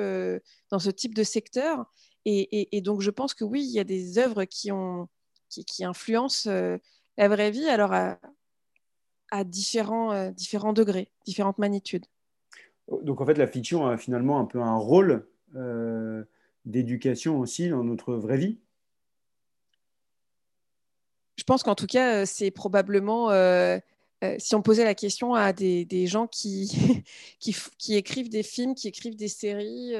dans 0.69 0.79
ce 0.79 0.89
type 0.89 1.15
de 1.15 1.23
secteur. 1.23 1.85
Et, 2.25 2.81
donc, 2.81 3.01
je 3.01 3.09
pense 3.09 3.33
que 3.33 3.43
oui, 3.43 3.63
il 3.63 3.71
y 3.71 3.79
a 3.79 3.83
des 3.83 4.17
œuvres 4.17 4.45
qui, 4.45 4.71
ont, 4.71 5.07
qui, 5.49 5.83
influencent 5.83 6.49
la 7.17 7.27
vraie 7.27 7.51
vie, 7.51 7.67
alors 7.67 7.91
à, 7.93 8.17
à 9.31 9.43
différents, 9.43 10.31
différents 10.31 10.71
degrés, 10.71 11.11
différentes 11.25 11.57
magnitudes. 11.57 12.05
Donc, 13.01 13.19
en 13.19 13.25
fait, 13.25 13.37
la 13.37 13.47
fiction 13.47 13.87
a 13.87 13.97
finalement 13.97 14.39
un 14.39 14.45
peu 14.45 14.61
un 14.61 14.77
rôle 14.77 15.27
d'éducation 16.65 17.39
aussi 17.39 17.67
dans 17.67 17.83
notre 17.83 18.13
vraie 18.15 18.37
vie 18.37 18.59
je 21.35 21.43
pense 21.43 21.63
qu'en 21.63 21.75
tout 21.75 21.87
cas, 21.87 22.21
euh, 22.21 22.25
c'est 22.25 22.51
probablement, 22.51 23.31
euh, 23.31 23.79
euh, 24.23 24.35
si 24.39 24.55
on 24.55 24.61
posait 24.61 24.83
la 24.83 24.95
question 24.95 25.33
à 25.33 25.53
des, 25.53 26.07
gens 26.07 26.27
qui, 26.27 26.71
qui, 27.39 27.95
écrivent 27.95 28.29
des 28.29 28.43
films, 28.43 28.75
qui 28.75 28.87
écrivent 28.87 29.15
des 29.15 29.27
séries, 29.27 29.93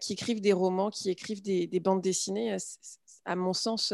qui 0.00 0.12
écrivent 0.12 0.40
des 0.40 0.52
romans, 0.52 0.90
qui 0.90 1.10
écrivent 1.10 1.42
des, 1.42 1.66
des 1.66 1.80
bandes 1.80 2.00
dessinées, 2.00 2.56
à 3.24 3.36
mon 3.36 3.52
sens, 3.52 3.92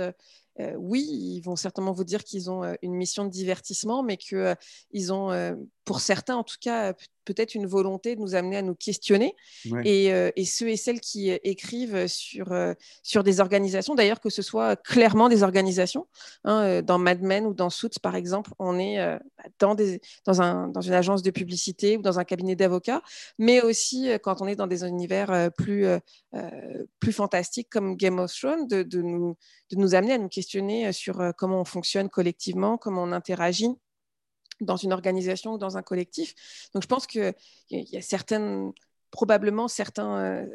oui, 0.76 1.02
ils 1.02 1.40
vont 1.40 1.56
certainement 1.56 1.92
vous 1.92 2.04
dire 2.04 2.22
qu'ils 2.22 2.50
ont 2.50 2.62
une 2.82 2.94
mission 2.94 3.24
de 3.24 3.30
divertissement, 3.30 4.02
mais 4.02 4.16
qu'ils 4.16 5.12
ont, 5.12 5.56
pour 5.88 6.00
certains 6.00 6.36
en 6.36 6.44
tout 6.44 6.58
cas, 6.60 6.92
peut-être 7.24 7.54
une 7.54 7.66
volonté 7.66 8.14
de 8.14 8.20
nous 8.20 8.34
amener 8.34 8.58
à 8.58 8.62
nous 8.62 8.74
questionner. 8.74 9.34
Et, 9.84 10.44
ceux 10.44 10.68
et 10.68 10.76
celles 10.76 11.00
qui 11.00 11.30
écrivent 11.30 12.06
sur, 12.06 12.54
sur 13.02 13.24
des 13.24 13.40
organisations, 13.40 13.94
d'ailleurs 13.94 14.20
que 14.20 14.28
ce 14.28 14.42
soit 14.42 14.76
clairement 14.76 15.30
des 15.30 15.42
organisations, 15.42 16.06
hein, 16.44 16.82
dans 16.82 16.98
Mad 16.98 17.22
Men 17.22 17.46
ou 17.46 17.54
dans 17.54 17.70
Suits 17.70 17.98
par 18.02 18.16
exemple, 18.16 18.50
on 18.58 18.78
est 18.78 18.98
dans, 19.58 19.74
des, 19.74 20.02
dans, 20.26 20.42
un, 20.42 20.68
dans 20.68 20.82
une 20.82 20.92
agence 20.92 21.22
de 21.22 21.30
publicité 21.30 21.96
ou 21.96 22.02
dans 22.02 22.18
un 22.18 22.24
cabinet 22.24 22.54
d'avocats, 22.54 23.02
mais 23.38 23.62
aussi 23.62 24.10
quand 24.22 24.42
on 24.42 24.46
est 24.46 24.56
dans 24.56 24.66
des 24.66 24.84
univers 24.84 25.50
plus, 25.56 25.86
plus 27.00 27.12
fantastiques 27.12 27.70
comme 27.70 27.96
Game 27.96 28.18
of 28.18 28.30
Thrones, 28.34 28.66
de, 28.66 28.82
de, 28.82 29.00
nous, 29.00 29.36
de 29.70 29.76
nous 29.76 29.94
amener 29.94 30.12
à 30.12 30.18
nous 30.18 30.28
questionner 30.28 30.86
euh, 30.86 30.92
sur 30.92 31.20
euh, 31.20 31.32
comment 31.36 31.60
on 31.60 31.64
fonctionne 31.64 32.08
collectivement, 32.08 32.78
comment 32.78 33.02
on 33.02 33.12
interagit 33.12 33.70
dans 34.60 34.76
une 34.76 34.92
organisation 34.92 35.54
ou 35.54 35.58
dans 35.58 35.76
un 35.76 35.82
collectif. 35.82 36.34
Donc 36.74 36.82
je 36.82 36.88
pense 36.88 37.06
qu'il 37.06 37.34
y 37.70 37.96
a 37.96 38.02
certaines, 38.02 38.72
probablement 39.10 39.68
certains 39.68 40.18
euh, 40.18 40.46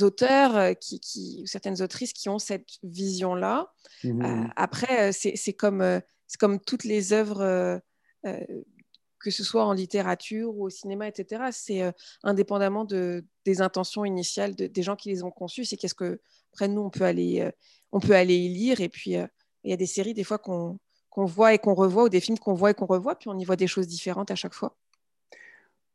auteurs 0.00 0.76
qui, 0.78 1.00
qui, 1.00 1.40
ou 1.42 1.46
certaines 1.46 1.80
autrices 1.82 2.12
qui 2.12 2.28
ont 2.28 2.38
cette 2.38 2.66
vision-là. 2.82 3.72
Mmh. 4.04 4.50
après, 4.56 5.12
c'est 5.12 5.52
comme, 5.52 6.00
comme 6.38 6.60
toutes 6.60 6.84
les 6.84 7.12
œuvres 7.12 7.80
que 8.24 9.30
ce 9.30 9.44
soit 9.44 9.64
en 9.64 9.72
littérature 9.72 10.54
ou 10.54 10.66
au 10.66 10.70
cinéma, 10.70 11.06
etc. 11.06 11.44
C'est 11.52 11.94
indépendamment 12.24 12.84
de, 12.84 13.24
des 13.44 13.62
intentions 13.62 14.04
initiales 14.04 14.54
des 14.54 14.82
gens 14.82 14.96
qui 14.96 15.10
les 15.10 15.22
ont 15.22 15.30
conçues. 15.30 15.64
C'est 15.64 15.76
qu'est-ce 15.76 15.94
que, 15.94 16.20
après, 16.52 16.68
nous, 16.68 16.82
on 16.82 16.90
peut 16.90 17.04
aller 17.04 17.50
on 17.92 18.00
peut 18.00 18.16
aller 18.16 18.36
y 18.36 18.48
lire. 18.48 18.80
Et 18.80 18.88
puis, 18.88 19.16
euh, 19.16 19.26
il 19.64 19.70
y 19.70 19.74
a 19.74 19.76
des 19.76 19.86
séries, 19.86 20.14
des 20.14 20.24
fois, 20.24 20.38
qu'on 20.38 20.78
voit 21.16 21.54
et 21.54 21.58
qu'on 21.58 21.74
revoit, 21.74 22.04
ou 22.04 22.08
des 22.08 22.20
films 22.20 22.38
qu'on 22.38 22.54
voit 22.54 22.70
et 22.70 22.74
qu'on 22.74 22.86
revoit, 22.86 23.14
puis 23.14 23.28
on 23.28 23.38
y 23.38 23.44
voit 23.44 23.56
des 23.56 23.66
choses 23.66 23.86
différentes 23.86 24.30
à 24.30 24.34
chaque 24.34 24.54
fois. 24.54 24.74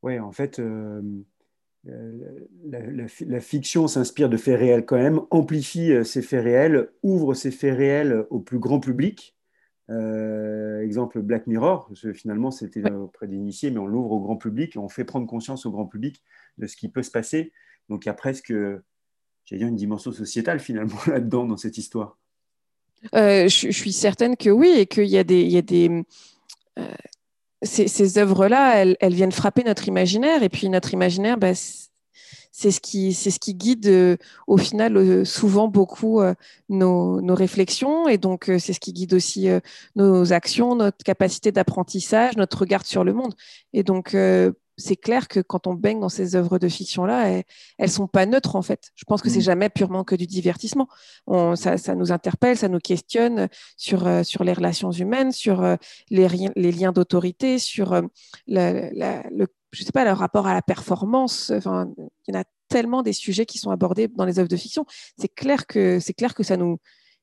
Oui, 0.03 0.19
en 0.19 0.31
fait, 0.31 0.59
euh, 0.59 1.01
la, 2.65 3.39
fiction 3.39 3.87
s'inspire 3.87 4.29
de 4.29 4.37
faits 4.37 4.59
réels 4.59 4.85
quand 4.85 4.97
même, 4.97 5.21
amplifie 5.31 5.93
ces 6.05 6.21
faits 6.21 6.43
réels, 6.43 6.89
ouvre 7.03 7.33
ces 7.33 7.51
faits 7.51 7.75
réels 7.75 8.25
au 8.29 8.39
plus 8.39 8.59
grand 8.59 8.79
public. 8.79 9.35
exemple 9.89 11.21
Black 11.21 11.47
Mirror, 11.47 11.91
finalement 12.13 12.51
c'était 12.51 12.91
auprès 12.91 13.27
d'initiés, 13.27 13.71
mais 13.71 13.79
on 13.79 13.87
l'ouvre 13.87 14.11
au 14.11 14.19
grand 14.19 14.37
public, 14.37 14.77
on 14.77 14.89
fait 14.89 15.05
prendre 15.05 15.27
conscience 15.27 15.65
au 15.65 15.71
grand 15.71 15.87
public 15.87 16.21
de 16.57 16.67
ce 16.67 16.75
qui 16.75 16.89
peut 16.89 17.03
se 17.03 17.11
passer. 17.11 17.53
Donc 17.89 18.05
il 18.05 18.09
y 18.09 18.11
a 18.11 18.13
presque, 18.13 18.51
j'allais 18.51 19.59
dire, 19.59 19.67
une 19.67 19.75
dimension 19.75 20.11
sociétale 20.11 20.59
finalement 20.59 20.99
là-dedans, 21.07 21.45
dans 21.45 21.57
cette 21.57 21.77
histoire. 21.77 22.17
Je, 23.13 23.69
suis 23.71 23.93
certaine 23.93 24.37
que 24.37 24.49
oui, 24.49 24.73
et 24.77 24.85
qu'il 24.85 25.05
y 25.05 25.17
a 25.17 25.23
des, 25.23 25.61
des 25.61 26.03
ces, 27.61 28.17
œuvres-là, 28.17 28.85
elles, 28.99 29.13
viennent 29.13 29.31
frapper 29.31 29.63
notre 29.63 29.87
imaginaire. 29.87 30.43
Et 30.43 30.49
puis 30.49 30.69
notre 30.69 30.93
imaginaire, 30.93 31.37
bah, 31.37 31.53
c'est 32.51 32.71
ce 32.71 32.79
qui, 32.79 33.53
guide 33.53 33.87
euh, 33.87 34.17
au 34.47 34.57
final 34.57 34.97
euh, 34.97 35.25
souvent 35.25 35.67
beaucoup 35.67 36.21
euh, 36.21 36.33
nos, 36.69 37.21
nos, 37.21 37.35
réflexions. 37.35 38.07
Et 38.07 38.17
donc, 38.17 38.45
c'est 38.59 38.73
ce 38.73 38.79
qui 38.79 38.93
guide 38.93 39.13
aussi 39.13 39.47
nos 39.95 40.33
actions, 40.33 40.75
notre 40.75 41.03
capacité 41.03 41.51
d'apprentissage, 41.51 42.37
notre 42.37 42.59
regard 42.59 42.85
sur 42.85 43.03
le 43.03 43.13
monde. 43.13 43.33
Et 43.73 43.83
donc, 43.83 44.15
c'est 44.77 44.95
clair 44.95 45.27
que 45.27 45.39
quand 45.39 45.67
on 45.67 45.73
baigne 45.73 45.99
dans 45.99 46.09
ces 46.09 46.35
œuvres 46.35 46.59
de 46.59 46.69
fiction-là, 46.69 47.29
elles, 47.29 47.43
elles 47.79 47.89
sont 47.89 48.07
pas 48.07 48.25
neutres 48.25 48.55
en 48.55 48.61
fait. 48.61 48.91
Je 48.95 49.03
pense 49.05 49.21
que 49.21 49.29
c'est 49.29 49.39
mm. 49.39 49.43
jamais 49.43 49.69
purement 49.69 50.03
que 50.03 50.15
du 50.15 50.27
divertissement. 50.27 50.87
On, 51.25 51.55
ça, 51.55 51.77
ça, 51.77 51.95
nous 51.95 52.11
interpelle, 52.11 52.57
ça 52.57 52.69
nous 52.69 52.79
questionne 52.79 53.49
sur, 53.75 54.05
euh, 54.05 54.23
sur 54.23 54.43
les 54.43 54.53
relations 54.53 54.91
humaines, 54.91 55.31
sur 55.31 55.63
euh, 55.63 55.75
les, 56.09 56.27
les, 56.55 56.71
liens 56.71 56.91
d'autorité, 56.91 57.57
sur 57.57 57.93
euh, 57.93 58.03
le, 58.47 59.47
je 59.71 59.83
sais 59.83 59.91
pas, 59.91 60.05
le 60.05 60.11
rapport 60.11 60.45
à 60.47 60.53
la 60.53 60.61
performance. 60.61 61.51
Enfin, 61.55 61.91
il 62.27 62.33
y 62.33 62.37
en 62.37 62.41
a 62.41 62.45
tellement 62.69 63.01
des 63.01 63.13
sujets 63.13 63.45
qui 63.45 63.57
sont 63.57 63.71
abordés 63.71 64.07
dans 64.07 64.25
les 64.25 64.37
œuvres 64.37 64.49
de 64.49 64.57
fiction. 64.57 64.85
C'est 65.17 65.33
clair 65.33 65.65
que 65.65 65.99
c'est 65.99 66.13
clair 66.13 66.35
que 66.35 66.43
ça 66.43 66.57
nous 66.57 66.77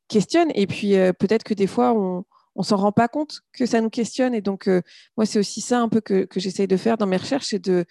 questionne. 0.09 0.51
Et 0.55 0.67
puis 0.67 0.95
peut-être 1.19 1.45
que 1.45 1.55
des 1.55 1.67
fois 1.67 1.93
on 1.93 2.25
on 2.57 2.63
s'en 2.63 2.77
rend 2.77 2.93
pas 2.93 3.09
compte 3.09 3.43
que 3.53 3.67
ça 3.67 3.81
nous 3.81 3.91
questionne. 3.91 4.35
Et 4.35 4.41
donc, 4.41 4.69
euh, 4.69 4.83
moi, 5.17 5.27
c'est 5.27 5.39
aussi 5.39 5.61
ça 5.61 5.81
un 5.81 5.89
peu 5.89 6.01
que, 6.01 6.27
j'essaye 6.37 6.69
de 6.69 6.77
faire 6.77 6.97
dans 6.97 7.07
mes 7.07 7.17
recherches, 7.17 7.47
c'est 7.47 7.59
de 7.59 7.85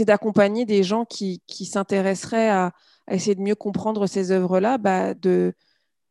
d'accompagner 0.00 0.64
des 0.64 0.82
gens 0.82 1.04
qui, 1.04 1.40
s'intéresseraient 1.48 2.50
à, 2.50 2.72
essayer 3.10 3.34
de 3.34 3.40
mieux 3.40 3.54
comprendre 3.54 4.06
ces 4.06 4.32
œuvres-là, 4.32 4.78
bah, 4.78 5.14
de, 5.14 5.54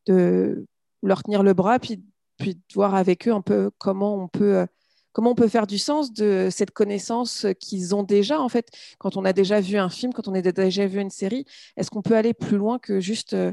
de 0.06 0.66
leur 1.02 1.22
tenir 1.22 1.42
le 1.42 1.52
bras, 1.54 1.78
puis, 1.78 2.02
puis 2.38 2.54
de 2.54 2.60
voir 2.74 2.94
avec 2.94 3.28
eux 3.28 3.32
un 3.32 3.42
peu 3.42 3.70
comment 3.78 4.16
on 4.22 4.28
peut 4.28 4.56
euh, 4.58 4.66
comment 5.12 5.30
on 5.30 5.34
peut 5.34 5.48
faire 5.48 5.66
du 5.66 5.78
sens 5.78 6.12
de 6.12 6.48
cette 6.50 6.72
connaissance 6.72 7.46
qu'ils 7.60 7.94
ont 7.94 8.02
déjà 8.02 8.40
en 8.40 8.48
fait 8.48 8.68
quand 8.98 9.16
on 9.16 9.24
a 9.24 9.32
déjà 9.32 9.60
vu 9.60 9.76
un 9.78 9.88
film, 9.88 10.12
quand 10.12 10.28
on 10.28 10.34
a 10.34 10.42
déjà 10.42 10.86
vu 10.86 11.00
une 11.00 11.10
série. 11.10 11.46
Est-ce 11.76 11.90
qu'on 11.90 12.02
peut 12.02 12.16
aller 12.16 12.34
plus 12.34 12.56
loin 12.56 12.78
que 12.78 13.00
juste 13.00 13.34
euh, 13.34 13.52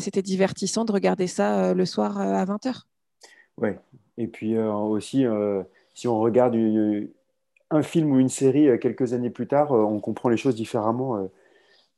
c'était 0.00 0.22
divertissant 0.22 0.84
de 0.84 0.92
regarder 0.92 1.26
ça 1.26 1.64
euh, 1.64 1.74
le 1.74 1.84
soir 1.84 2.20
euh, 2.20 2.34
à 2.34 2.44
20h. 2.44 2.82
Oui, 3.58 3.70
et 4.16 4.26
puis 4.26 4.56
euh, 4.56 4.72
aussi, 4.72 5.24
si 5.94 6.08
on 6.08 6.18
regarde 6.20 6.56
un 7.70 7.82
film 7.82 8.12
ou 8.12 8.18
une 8.18 8.28
série 8.28 8.78
quelques 8.78 9.12
années 9.12 9.30
plus 9.30 9.46
tard, 9.46 9.72
on 9.72 10.00
comprend 10.00 10.28
les 10.28 10.36
choses 10.36 10.54
différemment. 10.54 11.28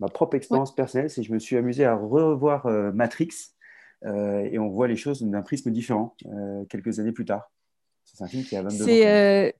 ma 0.00 0.08
propre 0.08 0.36
expérience 0.36 0.74
personnelle, 0.74 1.10
c'est 1.10 1.22
que 1.22 1.28
je 1.28 1.32
me 1.32 1.38
suis 1.38 1.56
amusé 1.56 1.84
à 1.84 1.94
revoir 1.94 2.66
Matrix 2.92 3.30
et 4.04 4.58
on 4.58 4.68
voit 4.68 4.88
les 4.88 4.96
choses 4.96 5.22
d'un 5.22 5.42
prisme 5.42 5.70
différent 5.70 6.16
quelques 6.68 6.98
années 6.98 7.12
plus 7.12 7.24
tard. 7.24 7.52
C'est 8.04 8.22
un 8.22 8.28
film 8.28 8.44
qui 8.44 8.56
a 8.56 8.62
22 8.62 8.82
ans. 8.82 9.52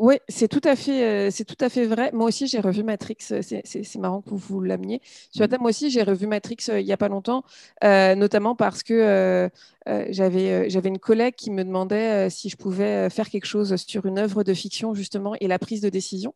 Oui, 0.00 0.16
c'est 0.28 0.48
tout 0.48 0.60
à 0.64 0.74
fait, 0.74 1.28
euh, 1.28 1.30
c'est 1.30 1.44
tout 1.44 1.56
à 1.60 1.68
fait 1.68 1.86
vrai. 1.86 2.10
Moi 2.12 2.26
aussi, 2.26 2.48
j'ai 2.48 2.58
revu 2.58 2.82
Matrix. 2.82 3.16
Euh, 3.30 3.42
c'est 3.42 3.96
marrant 3.96 4.22
que 4.22 4.30
vous, 4.30 4.36
vous 4.38 4.60
l'ameniez. 4.60 5.00
Sur 5.30 5.46
mmh. 5.46 5.56
moi 5.60 5.70
aussi, 5.70 5.88
j'ai 5.88 6.02
revu 6.02 6.26
Matrix 6.26 6.56
euh, 6.68 6.80
il 6.80 6.84
n'y 6.86 6.92
a 6.92 6.96
pas 6.96 7.08
longtemps, 7.08 7.44
notamment 7.82 8.56
parce 8.56 8.82
que 8.82 9.48
j'avais 9.86 10.68
j'avais 10.70 10.88
une 10.88 10.98
collègue 10.98 11.34
qui 11.36 11.50
me 11.50 11.62
demandait 11.64 12.28
si 12.30 12.48
je 12.48 12.56
pouvais 12.56 13.08
faire 13.10 13.28
quelque 13.30 13.44
chose 13.46 13.76
sur 13.76 14.06
une 14.06 14.18
œuvre 14.18 14.42
de 14.42 14.52
fiction 14.54 14.94
justement 14.94 15.34
et 15.40 15.46
la 15.46 15.58
prise 15.60 15.80
de 15.80 15.90
décision. 15.90 16.34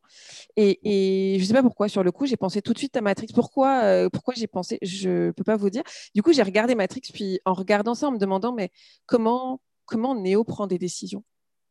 Et, 0.56 0.78
et 1.34 1.38
je 1.38 1.42
ne 1.42 1.48
sais 1.48 1.54
pas 1.54 1.62
pourquoi. 1.62 1.88
Sur 1.88 2.04
le 2.04 2.12
coup, 2.12 2.26
j'ai 2.26 2.36
pensé 2.36 2.62
tout 2.62 2.72
de 2.72 2.78
suite 2.78 2.96
à 2.96 3.00
Matrix. 3.00 3.28
Pourquoi 3.34 4.08
Pourquoi 4.12 4.34
j'ai 4.36 4.46
pensé 4.46 4.78
Je 4.82 5.26
ne 5.26 5.30
peux 5.32 5.44
pas 5.44 5.56
vous 5.56 5.70
dire. 5.70 5.82
Du 6.14 6.22
coup, 6.22 6.32
j'ai 6.32 6.42
regardé 6.42 6.74
Matrix, 6.76 7.02
puis 7.12 7.40
en 7.44 7.54
regardant 7.54 7.94
ça, 7.94 8.06
en 8.08 8.12
me 8.12 8.18
demandant 8.18 8.52
mais 8.52 8.70
comment 9.06 9.60
comment 9.86 10.14
Neo 10.14 10.44
prend 10.44 10.66
des 10.68 10.78
décisions? 10.78 11.24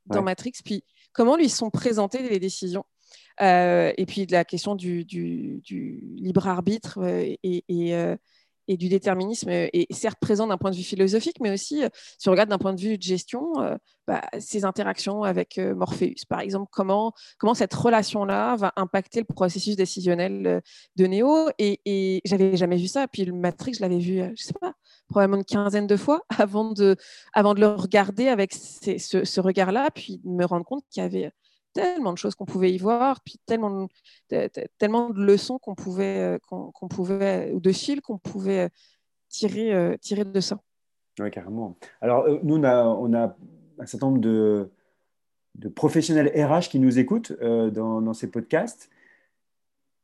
Dans 0.08 0.24
Matrix, 0.24 0.54
puis 0.64 0.84
comment 1.14 1.36
lui 1.36 1.50
sont 1.50 1.70
présentées 1.70 2.28
les 2.28 2.40
décisions. 2.40 2.86
Euh, 3.42 3.94
et 3.98 4.06
puis 4.06 4.26
la 4.26 4.46
question 4.46 4.76
du, 4.76 5.06
libre 6.18 6.48
arbitre 6.48 7.00
euh, 7.02 7.36
euh, 7.46 8.18
et, 8.68 8.78
du 8.78 8.90
déterminisme 8.90 9.50
est 9.50 9.94
certes 9.94 10.20
présent 10.20 10.48
d'un 10.48 10.58
point 10.58 10.72
de 10.72 10.76
vue 10.76 10.84
philosophique, 10.84 11.38
mais 11.40 11.52
aussi, 11.52 11.84
si 12.18 12.28
on 12.28 12.32
regarde 12.32 12.50
d'un 12.50 12.58
point 12.58 12.74
de 12.74 12.82
vue 12.82 12.98
de 12.98 13.04
gestion, 13.04 13.54
bah, 14.08 14.24
ses 14.40 14.66
interactions 14.66 15.24
avec 15.24 15.58
Morpheus, 15.58 16.26
par 16.28 16.42
exemple, 16.42 16.68
comment, 16.72 17.14
comment 17.38 17.54
cette 17.54 17.74
relation-là 17.74 18.58
va 18.58 18.74
impacter 18.76 19.20
le 19.22 19.26
processus 19.26 19.78
décisionnel 19.78 20.62
de 20.98 21.06
Néo. 21.06 21.50
Et, 21.60 21.80
et 21.86 22.22
j'avais 22.26 22.58
jamais 22.58 22.76
vu 22.76 22.88
ça. 22.88 23.08
Puis 23.08 23.24
le 23.24 23.32
Matrix, 23.32 23.76
je 23.76 23.82
l'avais 23.82 24.00
vu, 24.00 24.22
je 24.36 24.44
sais 24.44 24.54
pas, 24.60 24.74
probablement 25.08 25.38
une 25.38 25.46
quinzaine 25.46 25.88
de 25.88 25.98
fois 25.98 26.22
avant 26.38 26.72
de, 26.72 26.96
avant 27.34 27.54
de 27.54 27.62
le 27.62 27.68
regarder 27.68 28.28
avec 28.28 28.54
ce, 28.54 29.40
regard-là, 29.40 29.90
puis 29.92 30.20
de 30.24 30.30
me 30.30 30.46
rendre 30.46 30.66
compte 30.66 30.84
qu'il 30.90 31.04
y 31.04 31.06
avait 31.06 31.32
tellement 31.74 32.14
de 32.14 32.18
choses 32.18 32.36
qu'on 32.36 32.46
pouvait 32.46 32.72
y 32.72 32.78
voir, 32.78 33.22
puis 33.22 33.40
tellement 33.46 33.88
de, 34.32 34.50
tellement 34.78 35.10
de 35.12 35.24
leçons 35.24 35.60
qu'on 35.60 35.76
pouvait, 35.76 36.36
euh, 36.36 36.38
qu'on, 36.48 36.88
pouvait, 36.88 37.52
ou 37.54 37.60
de 37.60 37.72
fils 37.72 38.02
qu'on 38.02 38.18
pouvait 38.18 38.66
euh, 38.66 38.70
tirer, 39.30 39.74
euh, 39.74 39.96
tirer 39.98 40.26
de 40.26 40.40
ça. 40.40 40.60
Oui, 41.20 41.30
carrément. 41.30 41.78
Alors, 42.02 42.28
nous, 42.44 42.56
on 42.56 42.64
a, 43.14 43.36
un 43.80 43.86
certain 43.86 44.08
nombre 44.08 44.22
de, 44.22 44.72
de 45.56 45.70
professionnels 45.70 46.32
RH 46.36 46.70
qui 46.70 46.80
nous 46.80 47.00
écoutent 47.00 47.34
dans, 47.42 48.14
ces 48.14 48.30
podcasts. 48.30 48.90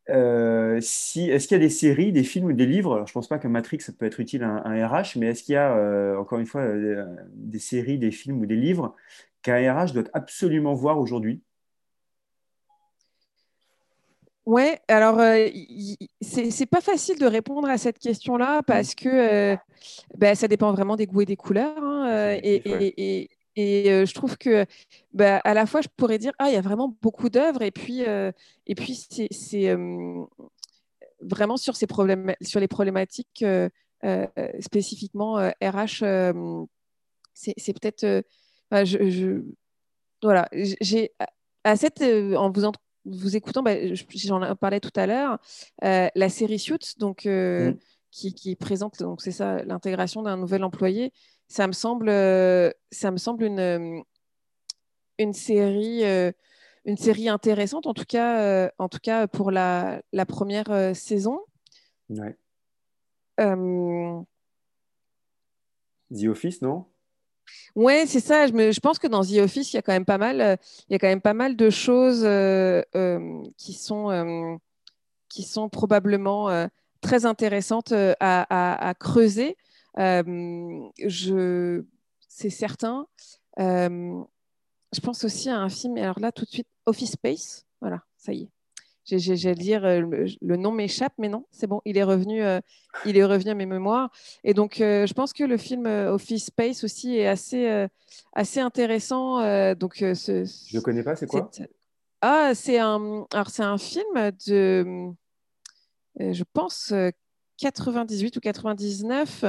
Euh, 0.09 0.79
si, 0.81 1.29
est-ce 1.29 1.47
qu'il 1.47 1.55
y 1.55 1.61
a 1.61 1.63
des 1.63 1.69
séries, 1.69 2.11
des 2.11 2.23
films 2.23 2.47
ou 2.47 2.53
des 2.53 2.65
livres? 2.65 3.03
Je 3.05 3.11
ne 3.11 3.13
pense 3.13 3.27
pas 3.27 3.39
que 3.39 3.47
Matrix 3.47 3.79
ça 3.81 3.93
peut 3.93 4.05
être 4.05 4.19
utile 4.19 4.43
à 4.43 4.67
un, 4.67 4.87
RH, 4.87 5.17
mais 5.17 5.27
est-ce 5.27 5.43
qu'il 5.43 5.53
y 5.53 5.57
a, 5.57 5.75
euh, 5.75 6.17
encore 6.17 6.39
une 6.39 6.45
fois, 6.45 6.61
euh, 6.61 7.05
des 7.33 7.59
séries, 7.59 7.97
des 7.97 8.11
films 8.11 8.41
ou 8.41 8.45
des 8.45 8.55
livres 8.55 8.95
qu'un 9.41 9.73
RH 9.73 9.93
doit 9.93 10.03
absolument 10.13 10.73
voir 10.73 10.99
aujourd'hui? 10.99 11.41
Ouais, 14.45 14.81
alors 14.89 15.21
c'est 16.19 16.65
pas 16.65 16.81
facile 16.81 17.17
de 17.17 17.25
répondre 17.25 17.69
à 17.69 17.77
cette 17.77 17.97
question-là 17.97 18.61
parce 18.63 18.93
que 18.93 19.55
ben, 20.17 20.35
ça 20.35 20.49
dépend 20.49 20.73
vraiment 20.73 20.97
des 20.97 21.07
goûts 21.07 21.21
et 21.21 21.25
des 21.25 21.37
couleurs. 21.37 21.81
Hein, 21.81 22.37
et, 22.43 22.61
et 22.65 23.29
euh, 23.57 24.05
je 24.05 24.13
trouve 24.13 24.37
que, 24.37 24.65
bah, 25.13 25.37
à 25.43 25.53
la 25.53 25.65
fois, 25.65 25.81
je 25.81 25.87
pourrais 25.95 26.17
dire, 26.17 26.33
ah, 26.39 26.49
il 26.49 26.53
y 26.53 26.57
a 26.57 26.61
vraiment 26.61 26.95
beaucoup 27.01 27.29
d'œuvres, 27.29 27.61
et 27.61 27.71
puis, 27.71 28.05
euh, 28.05 28.31
et 28.65 28.75
puis 28.75 28.95
c'est 28.95 29.69
euh, 29.69 30.25
vraiment 31.21 31.57
sur, 31.57 31.75
ces 31.75 31.87
problèmes, 31.87 32.33
sur 32.41 32.59
les 32.59 32.67
problématiques 32.67 33.45
spécifiquement 34.59 35.35
RH, 35.61 36.03
c'est 37.33 37.79
peut-être, 37.79 38.23
je, 38.71 39.43
voilà, 40.21 40.49
j'ai 40.51 41.11
à 41.63 41.77
cette, 41.77 42.01
en 42.01 42.51
vous, 42.51 42.71
vous 43.05 43.35
écoutant, 43.35 43.63
bah, 43.63 43.75
j'en 43.93 44.55
parlais 44.55 44.79
tout 44.79 44.91
à 44.95 45.05
l'heure, 45.05 45.37
la 45.81 46.29
série 46.29 46.59
Suits, 46.59 46.95
donc 46.97 47.25
mmh. 47.25 47.75
qui, 48.11 48.33
qui, 48.33 48.55
présente, 48.55 48.99
donc 48.99 49.21
c'est 49.21 49.31
ça, 49.31 49.63
l'intégration 49.63 50.23
d'un 50.23 50.37
nouvel 50.37 50.63
employé 50.63 51.13
ça 51.53 51.67
me 51.67 51.71
semble, 51.71 52.09
euh, 52.09 52.71
ça 52.91 53.11
me 53.11 53.17
semble 53.17 53.43
une, 53.43 53.59
euh, 53.59 54.01
une, 55.19 55.33
série, 55.33 56.03
euh, 56.03 56.31
une 56.83 56.97
série 56.97 57.29
intéressante, 57.29 57.85
en 57.85 57.93
tout 57.93 58.05
cas, 58.07 58.71
en 58.79 58.89
tout 58.89 58.97
cas 58.97 59.27
pour 59.27 59.51
la, 59.51 60.01
la 60.13 60.25
première 60.25 60.95
saison. 60.95 61.41
Ouais. 62.09 62.35
The 66.11 66.25
Office, 66.27 66.63
non? 66.63 66.85
Ouais, 67.75 68.05
c'est 68.07 68.19
ça. 68.19 68.47
Je, 68.47 68.53
me, 68.53 68.71
je, 68.71 68.79
pense 68.79 68.97
que 68.97 69.05
dans 69.07 69.23
The 69.23 69.37
Office, 69.43 69.73
il 69.73 69.75
y 69.75 69.79
a 69.79 69.83
quand 69.83 69.93
même 69.93 70.05
pas 70.05 70.17
mal, 70.17 70.57
il 70.89 70.93
y 70.93 70.95
a 70.95 70.99
quand 70.99 71.07
même 71.07 71.21
pas 71.21 71.35
mal 71.35 71.55
de 71.55 71.69
choses 71.69 72.27
qui 73.57 73.73
sont, 73.73 74.59
qui 75.29 75.43
sont 75.43 75.69
probablement 75.69 76.67
très 77.01 77.27
intéressantes 77.27 77.91
à, 77.91 78.15
à, 78.19 78.89
à 78.89 78.93
creuser. 78.95 79.55
Euh, 79.99 80.89
je, 81.05 81.83
c'est 82.27 82.49
certain. 82.49 83.07
Euh, 83.59 84.21
je 84.93 84.99
pense 85.01 85.23
aussi 85.23 85.49
à 85.49 85.57
un 85.57 85.69
film, 85.69 85.97
alors 85.97 86.19
là, 86.19 86.31
tout 86.31 86.45
de 86.45 86.49
suite, 86.49 86.67
Office 86.85 87.11
Space. 87.11 87.65
Voilà, 87.81 88.01
ça 88.17 88.33
y 88.33 88.43
est. 88.43 88.49
J'allais 89.05 89.55
dire, 89.55 89.83
euh, 89.83 90.27
le, 90.41 90.55
nom 90.55 90.71
m'échappe, 90.71 91.13
mais 91.17 91.27
non, 91.27 91.45
c'est 91.51 91.67
bon, 91.67 91.81
il 91.83 91.97
est 91.97 92.03
revenu, 92.03 92.41
il 93.05 93.17
est 93.17 93.25
revenu 93.25 93.51
à 93.51 93.53
mes 93.53 93.65
mémoires. 93.65 94.09
Et 94.45 94.53
donc, 94.53 94.75
je 94.77 95.13
pense 95.13 95.33
que 95.33 95.43
le 95.43 95.57
film 95.57 95.85
Office 95.87 96.45
Space 96.45 96.85
aussi 96.85 97.17
est 97.17 97.27
assez, 97.27 97.87
assez 98.31 98.61
intéressant. 98.61 99.75
donc, 99.75 99.95
ce, 99.97 100.45
je 100.45 100.77
ne 100.77 100.81
connais 100.81 101.03
pas, 101.03 101.17
c'est 101.17 101.27
quoi? 101.27 101.51
Ah, 102.21 102.55
c'est 102.55 102.79
un, 102.79 103.27
alors 103.33 103.49
c'est 103.49 103.63
un 103.63 103.77
film 103.77 104.31
de, 104.47 105.11
je 106.17 106.43
pense, 106.53 106.93
98 107.57 108.37
ou 108.37 108.39
99 108.39 109.45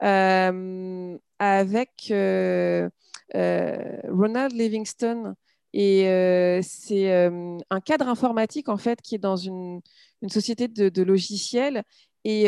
avec 0.00 2.12
Ronald 3.34 4.52
Livingston. 4.52 5.34
Et 5.72 6.60
c'est 6.62 7.30
un 7.70 7.80
cadre 7.80 8.08
informatique 8.08 8.68
en 8.68 8.76
fait 8.76 9.00
qui 9.02 9.14
est 9.14 9.18
dans 9.18 9.36
une, 9.36 9.80
société 10.28 10.68
de, 10.68 11.02
logiciels 11.02 11.82
et, 12.24 12.46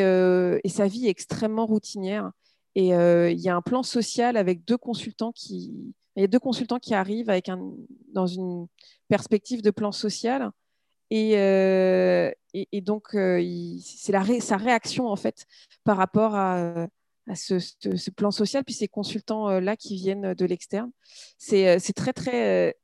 sa 0.67 0.87
vie 0.87 1.07
est 1.07 1.11
extrêmement 1.11 1.67
routinière. 1.67 2.31
Et 2.75 2.89
il 2.89 3.41
y 3.41 3.49
a 3.49 3.57
un 3.57 3.63
plan 3.63 3.83
social 3.83 4.37
avec 4.37 4.65
deux 4.65 4.79
consultants 4.79 5.33
qui, 5.33 5.95
y 6.17 6.25
a 6.25 6.27
deux 6.27 6.39
consultants 6.39 6.79
qui 6.79 6.95
arrivent 6.95 7.31
avec 7.31 7.49
un, 7.49 7.73
dans 8.13 8.27
une 8.27 8.67
perspective 9.09 9.63
de 9.63 9.71
plan 9.71 9.93
social. 9.93 10.51
Et, 11.11 11.33
et, 12.55 12.81
donc, 12.81 13.09
c'est 13.13 14.41
sa 14.41 14.57
réaction 14.57 15.07
en 15.07 15.17
fait 15.17 15.47
par 15.85 15.97
rapport 15.97 16.35
à, 16.35 16.89
à 17.29 17.35
ce, 17.35 17.59
ce, 17.59 18.11
plan 18.11 18.31
social, 18.31 18.65
puis 18.65 18.75
ces 18.75 18.89
consultants-là 18.89 19.77
qui 19.77 19.97
viennent 19.97 20.35
de 20.35 20.45
l'externe. 20.45 20.91
C'est 21.39 21.79
très, 21.95 22.13
très, 22.13 22.77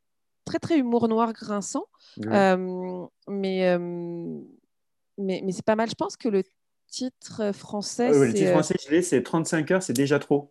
très, 0.44 0.58
très 0.58 0.78
humour 0.78 1.08
noir 1.08 1.32
grinçant. 1.32 1.86
mais, 2.16 3.78
mais, 5.16 5.40
mais 5.44 5.52
c'est 5.52 5.64
pas 5.64 5.76
mal. 5.76 5.88
Je 5.88 5.94
pense 5.94 6.16
que 6.16 6.28
le 6.28 6.42
titre 6.88 7.52
français. 7.52 8.10
le 8.10 8.32
titre 8.32 8.50
français, 8.50 9.02
c'est 9.02 9.22
35 9.22 9.70
heures, 9.70 9.82
c'est 9.82 9.92
déjà 9.92 10.18
trop. 10.18 10.50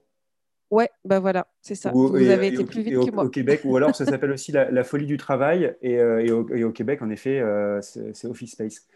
Ouais, 0.72 0.90
bah 1.06 1.20
voilà, 1.20 1.48
c'est 1.62 1.76
ça. 1.76 1.92
Vous 1.92 2.16
avez 2.16 2.48
été 2.48 2.66
plus 2.66 2.82
vite 2.82 2.96
que 2.96 3.12
moi. 3.12 3.26
Au 3.26 3.30
Québec, 3.30 3.62
ou 3.64 3.78
alors 3.78 3.96
ça 3.96 4.06
s'appelle 4.06 4.32
aussi 4.32 4.52
la, 4.52 4.84
folie 4.84 5.06
du 5.06 5.18
travail, 5.18 5.76
et, 5.82 5.94
et, 5.94 6.32
au, 6.32 6.72
Québec, 6.72 7.02
en 7.02 7.10
effet, 7.10 7.44
c'est 7.82 8.26
Office 8.26 8.52
Space. 8.54 8.88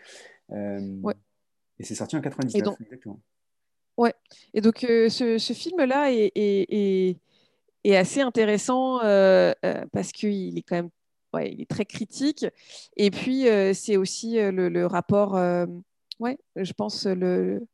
ouais. 0.49 1.13
Et 1.79 1.83
c'est 1.83 1.95
sorti 1.95 2.15
en 2.15 2.21
99, 2.21 2.63
donc, 2.63 2.81
exactement. 2.81 3.19
Ouais. 3.97 4.13
Et 4.53 4.61
donc, 4.61 4.79
ce, 4.81 5.37
ce 5.39 5.53
film-là 5.53 6.11
est, 6.11 7.17
assez 7.85 8.21
intéressant 8.21 9.01
euh, 9.03 9.53
euh, 9.65 9.85
parce 9.91 10.11
qu'il 10.11 10.57
est 10.57 10.61
quand 10.61 10.75
même 10.75 10.89
ouais, 11.33 11.51
il 11.51 11.61
est 11.61 11.69
très 11.69 11.85
critique. 11.85 12.45
Et 12.95 13.11
puis, 13.11 13.45
c'est 13.73 13.97
aussi 13.97 14.35
le, 14.35 14.69
le 14.69 14.85
rapport, 14.85 15.33
ouais, 16.19 16.37
je 16.55 16.73
pense, 16.73 17.05
le, 17.05 17.65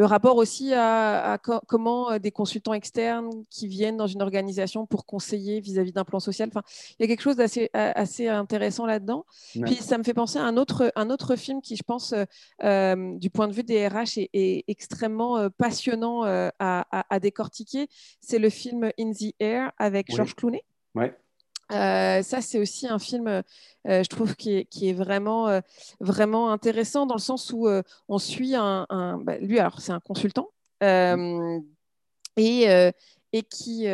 le 0.00 0.06
rapport 0.06 0.36
aussi 0.36 0.72
à, 0.72 1.38
comment 1.66 2.18
des 2.18 2.30
consultants 2.30 2.72
externes 2.72 3.28
qui 3.50 3.66
viennent 3.66 3.98
dans 3.98 4.06
une 4.06 4.22
organisation 4.22 4.86
pour 4.86 5.04
conseiller 5.04 5.60
vis-à-vis 5.60 5.92
d'un 5.92 6.04
plan 6.04 6.20
social. 6.20 6.48
Enfin, 6.48 6.62
il 6.98 7.02
y 7.02 7.04
a 7.04 7.06
quelque 7.06 7.20
chose 7.20 7.36
d'assez 7.36 7.68
assez 7.74 8.26
intéressant 8.26 8.86
là-dedans. 8.86 9.26
Puis 9.66 9.74
ça 9.74 9.98
me 9.98 10.02
fait 10.02 10.14
penser 10.14 10.38
à 10.38 10.44
un 10.44 10.56
autre, 10.56 10.90
un 10.96 11.10
autre 11.10 11.36
film 11.36 11.60
qui, 11.60 11.76
je 11.76 11.82
pense, 11.82 12.14
du 12.14 13.30
point 13.30 13.46
de 13.46 13.52
vue 13.52 13.62
des 13.62 13.86
RH, 13.86 14.20
est, 14.32 14.64
extrêmement 14.68 15.50
passionnant 15.58 16.22
à, 16.24 17.20
décortiquer. 17.20 17.86
C'est 18.22 18.38
le 18.38 18.48
film 18.48 18.90
In 18.98 19.12
the 19.12 19.34
Air 19.38 19.70
avec 19.76 20.10
George 20.10 20.34
Clooney. 20.34 20.64
Ouais. 20.94 21.14
Euh, 21.70 22.22
ça, 22.22 22.40
c'est 22.40 22.58
aussi 22.58 22.86
un 22.88 22.98
film, 22.98 23.28
euh, 23.28 23.42
je 23.84 24.08
trouve, 24.08 24.34
qui 24.36 24.66
est, 24.82 24.92
vraiment, 24.92 25.48
euh, 25.48 25.60
vraiment 26.00 26.50
intéressant 26.50 27.06
dans 27.06 27.14
le 27.14 27.20
sens 27.20 27.52
où 27.52 27.68
on 28.08 28.18
suit 28.18 28.54
un. 28.54 28.86
Bah, 29.22 29.38
lui, 29.38 29.58
alors, 29.58 29.80
c'est 29.80 29.92
un 29.92 30.00
consultant 30.00 30.50
et, 32.36 32.92
et 33.32 33.42
qui 33.42 33.86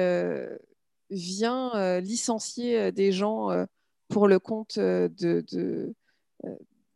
vient 1.11 2.01
licencier 2.01 2.93
des 2.93 3.13
gens 3.13 3.67
pour 4.09 4.29
le 4.29 4.39
compte 4.39 4.79
de, 4.79 5.95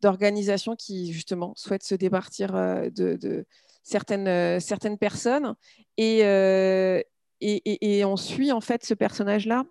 d'organisations 0.01 0.77
qui, 0.77 1.13
justement, 1.13 1.53
souhaitent 1.57 1.85
se 1.85 1.95
départir 1.95 2.53
de, 2.53 3.47
certaines, 3.83 4.61
certaines 4.61 4.99
personnes. 4.99 5.55
Et, 5.97 6.21
et, 7.41 7.99
et, 7.99 8.05
on 8.05 8.17
suit, 8.17 8.53
en 8.53 8.61
fait, 8.61 8.85
ce 8.85 8.95
personnage-là 8.95 9.65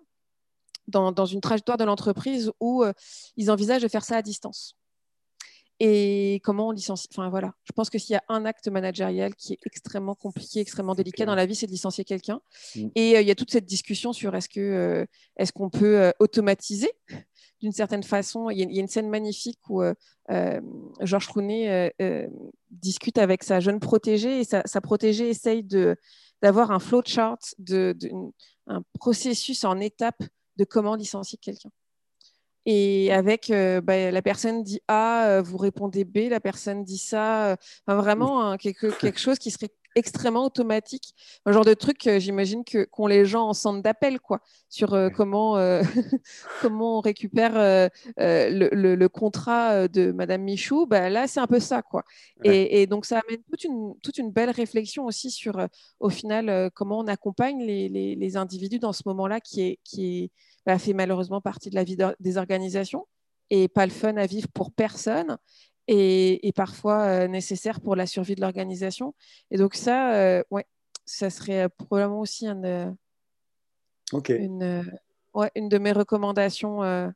dans, 0.90 1.26
une 1.26 1.40
trajectoire 1.40 1.78
de 1.78 1.84
l'entreprise 1.84 2.50
où 2.60 2.84
euh, 2.84 2.92
ils 3.36 3.50
envisagent 3.50 3.82
de 3.82 3.88
faire 3.88 4.04
ça 4.04 4.16
à 4.16 4.22
distance. 4.22 4.76
Et 5.82 6.42
comment 6.44 6.68
on 6.68 6.70
licencie 6.72 7.08
Enfin 7.10 7.30
voilà, 7.30 7.54
je 7.64 7.72
pense 7.72 7.88
que 7.88 7.98
s'il 7.98 8.12
y 8.12 8.16
a 8.16 8.22
un 8.28 8.44
acte 8.44 8.68
managérial 8.68 9.34
qui 9.34 9.54
est 9.54 9.58
extrêmement 9.64 10.14
compliqué, 10.14 10.60
extrêmement 10.60 10.94
délicat 10.94 11.24
dans 11.24 11.34
la 11.34 11.46
vie, 11.46 11.54
c'est 11.54 11.66
de 11.66 11.72
licencier 11.72 12.04
quelqu'un. 12.04 12.40
Mm. 12.76 12.88
Et 12.94 13.16
euh, 13.16 13.22
il 13.22 13.28
y 13.28 13.30
a 13.30 13.34
toute 13.34 13.50
cette 13.50 13.64
discussion 13.64 14.12
sur 14.12 14.34
est-ce 14.34 14.48
que 14.50 14.60
euh, 14.60 15.06
est-ce 15.38 15.52
qu'on 15.52 15.70
peut 15.70 16.12
automatiser 16.18 16.90
d'une 17.60 17.72
certaine 17.72 18.02
façon. 18.02 18.50
Il 18.50 18.58
y, 18.58 18.78
a, 18.78 18.80
une 18.80 18.88
scène 18.88 19.08
magnifique 19.08 19.58
où 19.68 19.82
Georges 21.00 21.28
Clooney 21.28 21.92
discute 22.70 23.18
avec 23.18 23.42
sa 23.42 23.60
jeune 23.60 23.80
protégée 23.80 24.40
et 24.40 24.44
sa, 24.44 24.80
protégée 24.80 25.28
essaye 25.28 25.62
de 25.62 25.96
d'avoir 26.42 26.70
un 26.70 26.78
flowchart, 26.78 27.38
de, 27.58 27.94
de, 27.98 28.10
un 28.66 28.82
processus 28.98 29.64
en 29.64 29.78
étapes 29.80 30.22
de 30.60 30.64
comment 30.66 30.94
licencier 30.94 31.38
quelqu'un. 31.38 31.70
Et 32.66 33.10
avec 33.12 33.50
euh, 33.50 33.80
bah, 33.80 34.10
la 34.10 34.20
personne 34.20 34.62
dit 34.62 34.80
A, 34.86 35.26
euh, 35.28 35.42
vous 35.42 35.56
répondez 35.56 36.04
B, 36.04 36.28
la 36.28 36.40
personne 36.40 36.84
dit 36.84 36.98
ça. 36.98 37.52
Euh, 37.52 37.56
vraiment 37.86 38.44
hein, 38.44 38.58
quelque, 38.58 38.88
quelque 39.00 39.18
chose 39.18 39.38
qui 39.38 39.50
serait 39.50 39.70
extrêmement 40.00 40.44
automatique. 40.44 41.14
Un 41.46 41.52
genre 41.52 41.64
de 41.64 41.74
truc, 41.74 42.08
j'imagine, 42.18 42.64
que 42.64 42.84
qu'ont 42.84 43.06
les 43.06 43.24
gens 43.24 43.48
en 43.48 43.54
centre 43.54 43.82
d'appel, 43.82 44.18
quoi, 44.18 44.40
sur 44.68 44.96
comment, 45.14 45.56
comment 46.60 46.98
on 46.98 47.00
récupère 47.00 47.52
le, 48.16 48.94
le, 48.94 49.08
contrat 49.08 49.86
de 49.86 50.10
Madame 50.10 50.42
Michou. 50.42 50.86
Bah, 50.86 51.08
là, 51.08 51.28
c'est 51.28 51.40
un 51.40 51.46
peu 51.46 51.60
ça, 51.60 51.82
quoi. 51.82 52.04
Et, 52.42 52.82
et, 52.82 52.86
donc, 52.86 53.06
ça 53.06 53.20
amène 53.26 53.42
toute 53.48 53.64
une, 53.64 53.94
toute 54.02 54.18
une 54.18 54.32
belle 54.32 54.50
réflexion 54.50 55.06
aussi 55.06 55.30
sur, 55.30 55.64
au 56.00 56.10
final, 56.10 56.70
comment 56.74 56.98
on 56.98 57.06
accompagne 57.06 57.62
les, 57.62 57.88
les, 57.88 58.16
les 58.16 58.36
individus 58.36 58.80
dans 58.80 58.92
ce 58.92 59.02
moment-là 59.06 59.40
qui 59.40 59.62
est, 59.62 59.78
qui 59.84 60.24
est 60.24 60.30
bah, 60.66 60.78
fait 60.78 60.92
malheureusement 60.92 61.40
partie 61.40 61.70
de 61.70 61.74
la 61.74 61.84
vie 61.84 61.96
des 62.20 62.36
organisations 62.36 63.06
et 63.50 63.68
pas 63.68 63.86
le 63.86 63.92
fun 63.92 64.16
à 64.16 64.26
vivre 64.26 64.48
pour 64.48 64.72
personne 64.72 65.36
et, 65.92 66.52
parfois 66.54 67.02
euh, 67.02 67.28
nécessaire 67.28 67.80
pour 67.80 67.96
la 67.96 68.06
survie 68.06 68.36
de 68.36 68.40
l'organisation. 68.40 69.14
Et 69.50 69.56
donc 69.56 69.74
ça, 69.74 70.14
euh, 70.14 70.42
ouais, 70.50 70.64
ça 71.04 71.30
serait 71.30 71.68
probablement 71.68 72.20
aussi 72.20 72.46
une, 72.46 72.94
ouais, 74.12 75.50
une 75.56 75.68
de 75.68 75.78
mes 75.78 75.92
recommandations. 75.92 76.84
Euh, 76.84 77.08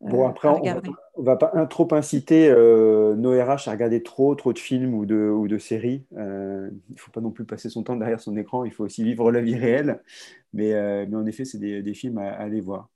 bon, 0.00 0.26
après, 0.26 0.48
on 0.48 0.64
ne 0.64 1.24
va, 1.24 1.36
pas 1.36 1.66
trop 1.66 1.86
inciter 1.94 2.50
nos 2.50 3.30
RH 3.30 3.68
à 3.68 3.70
regarder 3.70 4.02
trop, 4.02 4.34
trop 4.34 4.52
de 4.52 4.58
films 4.58 4.94
ou 4.94 5.06
de, 5.06 5.30
ou 5.30 5.46
de 5.46 5.58
séries. 5.58 6.04
il 6.10 6.16
ne 6.18 6.96
faut 6.96 7.12
pas 7.12 7.20
non 7.20 7.30
plus 7.30 7.44
passer 7.44 7.70
son 7.70 7.84
temps 7.84 7.96
derrière 7.96 8.20
son 8.20 8.36
écran, 8.36 8.64
il 8.64 8.72
faut 8.72 8.84
aussi 8.84 9.04
vivre 9.04 9.30
la 9.30 9.40
vie 9.40 9.56
réelle. 9.56 10.02
Mais, 10.52 11.06
mais 11.06 11.16
en 11.16 11.26
effet, 11.26 11.44
c'est 11.44 11.58
des, 11.58 11.82
des, 11.82 11.94
films 11.94 12.18
à 12.18 12.32
aller 12.32 12.60
voir. 12.60 12.88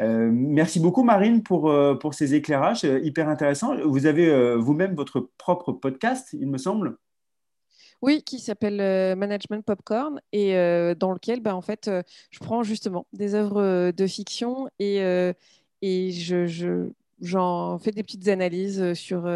Euh, 0.00 0.28
merci 0.32 0.80
beaucoup 0.80 1.04
Marine 1.04 1.42
pour, 1.42 1.70
euh, 1.70 1.94
pour 1.94 2.14
ces 2.14 2.34
éclairages 2.34 2.84
euh, 2.84 3.00
hyper 3.00 3.28
intéressants. 3.28 3.76
Vous 3.86 4.06
avez 4.06 4.56
vous-même 4.56 4.94
votre 4.94 5.20
propre 5.38 5.72
podcast, 5.72 6.30
il 6.32 6.48
me 6.48 6.58
semble. 6.58 6.96
Oui, 8.02 8.22
qui 8.22 8.38
s'appelle 8.38 8.76
Management 9.16 9.64
Popcorn 9.64 10.20
et 10.32 10.52
dans 10.98 11.12
lequel 11.12 11.40
bah, 11.40 11.56
en 11.56 11.62
fait, 11.62 11.90
je 12.30 12.38
prends 12.38 12.62
justement 12.62 13.06
des 13.14 13.34
œuvres 13.34 13.92
de 13.92 14.06
fiction 14.06 14.68
et, 14.78 14.98
et 15.80 16.10
je, 16.10 16.90
j'en 17.22 17.78
fais 17.78 17.92
des 17.92 18.02
petites 18.02 18.28
analyses 18.28 18.92
sur, 18.92 19.26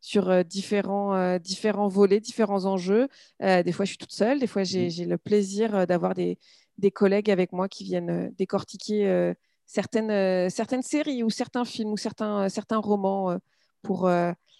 sur 0.00 0.42
différents, 0.42 1.38
différents 1.38 1.88
volets, 1.88 2.20
différents 2.20 2.64
enjeux. 2.64 3.08
des 3.40 3.72
fois, 3.72 3.84
je 3.84 3.90
suis 3.90 3.98
toute 3.98 4.12
seule, 4.12 4.38
des 4.38 4.46
fois, 4.46 4.64
j'ai, 4.64 4.88
j'ai 4.88 5.04
le 5.04 5.18
plaisir 5.18 5.86
d'avoir 5.86 6.14
des, 6.14 6.38
des 6.78 6.90
collègues 6.90 7.30
avec 7.30 7.52
moi 7.52 7.68
qui 7.68 7.84
viennent 7.84 8.32
décortiquer 8.38 9.34
certaines, 9.66 10.10
euh, 10.10 10.48
certaines 10.48 10.82
séries 10.82 11.22
ou 11.22 11.30
certains 11.30 11.64
films 11.64 11.92
ou 11.92 11.96
certains, 11.96 12.44
euh, 12.44 12.48
certains 12.48 12.78
romans 12.78 13.30
euh, 13.30 13.38
pour 13.82 14.10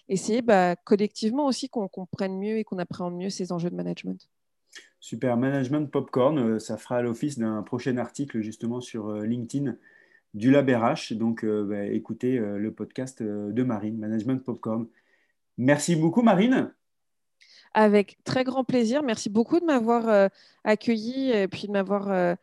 essayer 0.07 0.43
bah, 0.43 0.75
collectivement 0.75 1.47
aussi 1.47 1.67
qu'on 1.67 1.87
comprenne 1.87 2.37
mieux 2.37 2.57
et 2.57 2.63
qu'on 2.63 2.77
appréhende 2.77 3.15
mieux 3.15 3.31
ces 3.31 3.51
enjeux 3.51 3.71
de 3.71 3.75
management. 3.75 4.29
Super, 4.99 5.35
Management 5.35 5.87
Popcorn, 5.89 6.59
ça 6.59 6.77
fera 6.77 7.01
l'office 7.01 7.39
d'un 7.39 7.63
prochain 7.63 7.97
article 7.97 8.41
justement 8.41 8.81
sur 8.81 9.11
LinkedIn 9.11 9.77
du 10.35 10.51
Lab 10.51 10.69
RH. 10.69 11.15
Donc 11.15 11.43
bah, 11.43 11.85
écoutez 11.85 12.37
le 12.37 12.71
podcast 12.71 13.23
de 13.23 13.63
Marine, 13.63 13.97
Management 13.97 14.43
Popcorn. 14.45 14.85
Merci 15.57 15.95
beaucoup 15.95 16.21
Marine. 16.21 16.71
Avec 17.73 18.19
très 18.23 18.43
grand 18.43 18.63
plaisir. 18.63 19.01
Merci 19.01 19.31
beaucoup 19.31 19.59
de 19.59 19.65
m'avoir 19.65 20.29
accueilli 20.63 21.31
et 21.31 21.47
puis 21.47 21.65
de 21.65 21.71
m'avoir 21.71 22.37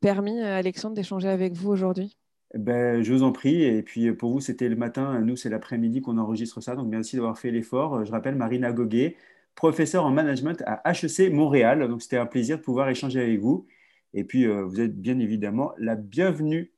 permis, 0.00 0.40
euh, 0.40 0.58
Alexandre, 0.58 0.94
d'échanger 0.94 1.28
avec 1.28 1.54
vous 1.54 1.70
aujourd'hui? 1.70 2.16
Ben, 2.54 3.02
je 3.02 3.12
vous 3.12 3.22
en 3.22 3.32
prie. 3.32 3.62
Et 3.62 3.82
puis 3.82 4.12
pour 4.12 4.32
vous, 4.32 4.40
c'était 4.40 4.68
le 4.68 4.76
matin. 4.76 5.20
Nous, 5.20 5.36
c'est 5.36 5.48
l'après-midi 5.48 6.02
qu'on 6.02 6.18
enregistre 6.18 6.60
ça. 6.60 6.76
Donc 6.76 6.88
merci 6.88 7.16
d'avoir 7.16 7.38
fait 7.38 7.50
l'effort. 7.50 8.04
Je 8.04 8.12
rappelle 8.12 8.34
Marina 8.34 8.72
Goguet, 8.72 9.16
professeure 9.54 10.04
en 10.04 10.10
management 10.10 10.62
à 10.66 10.82
HEC 10.90 11.32
Montréal. 11.32 11.88
Donc 11.88 12.02
c'était 12.02 12.18
un 12.18 12.26
plaisir 12.26 12.58
de 12.58 12.62
pouvoir 12.62 12.88
échanger 12.88 13.20
avec 13.20 13.40
vous. 13.40 13.66
Et 14.14 14.24
puis 14.24 14.46
euh, 14.46 14.64
vous 14.64 14.80
êtes 14.80 15.00
bien 15.00 15.18
évidemment 15.18 15.72
la 15.78 15.96
bienvenue 15.96 16.72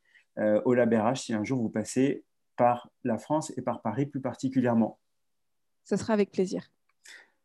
au 0.64 0.74
LabRH 0.74 1.20
si 1.20 1.32
un 1.32 1.44
jour 1.44 1.62
vous 1.62 1.68
passez 1.68 2.24
par 2.56 2.90
la 3.04 3.18
France 3.18 3.52
et 3.56 3.62
par 3.62 3.82
Paris 3.82 4.06
plus 4.06 4.20
particulièrement. 4.20 4.98
Ce 5.84 5.96
sera 5.96 6.12
avec 6.12 6.32
plaisir. 6.32 6.73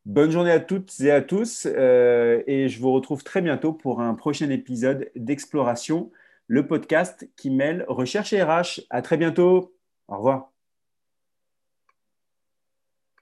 Bonne 0.09 0.31
journée 0.31 0.49
à 0.49 0.59
toutes 0.59 0.99
et 1.01 1.11
à 1.11 1.21
tous 1.21 1.67
et 1.67 2.67
je 2.67 2.79
vous 2.79 2.91
retrouve 2.91 3.23
très 3.23 3.43
bientôt 3.43 3.73
pour 3.73 4.01
un 4.01 4.15
prochain 4.15 4.49
épisode 4.49 5.11
d'Exploration, 5.15 6.11
le 6.47 6.65
podcast 6.65 7.29
qui 7.37 7.51
mêle 7.51 7.85
recherche 7.87 8.33
et 8.33 8.41
RH. 8.41 8.81
À 8.89 9.03
très 9.03 9.17
bientôt. 9.17 9.75
Au 10.07 10.17
revoir. 10.17 10.48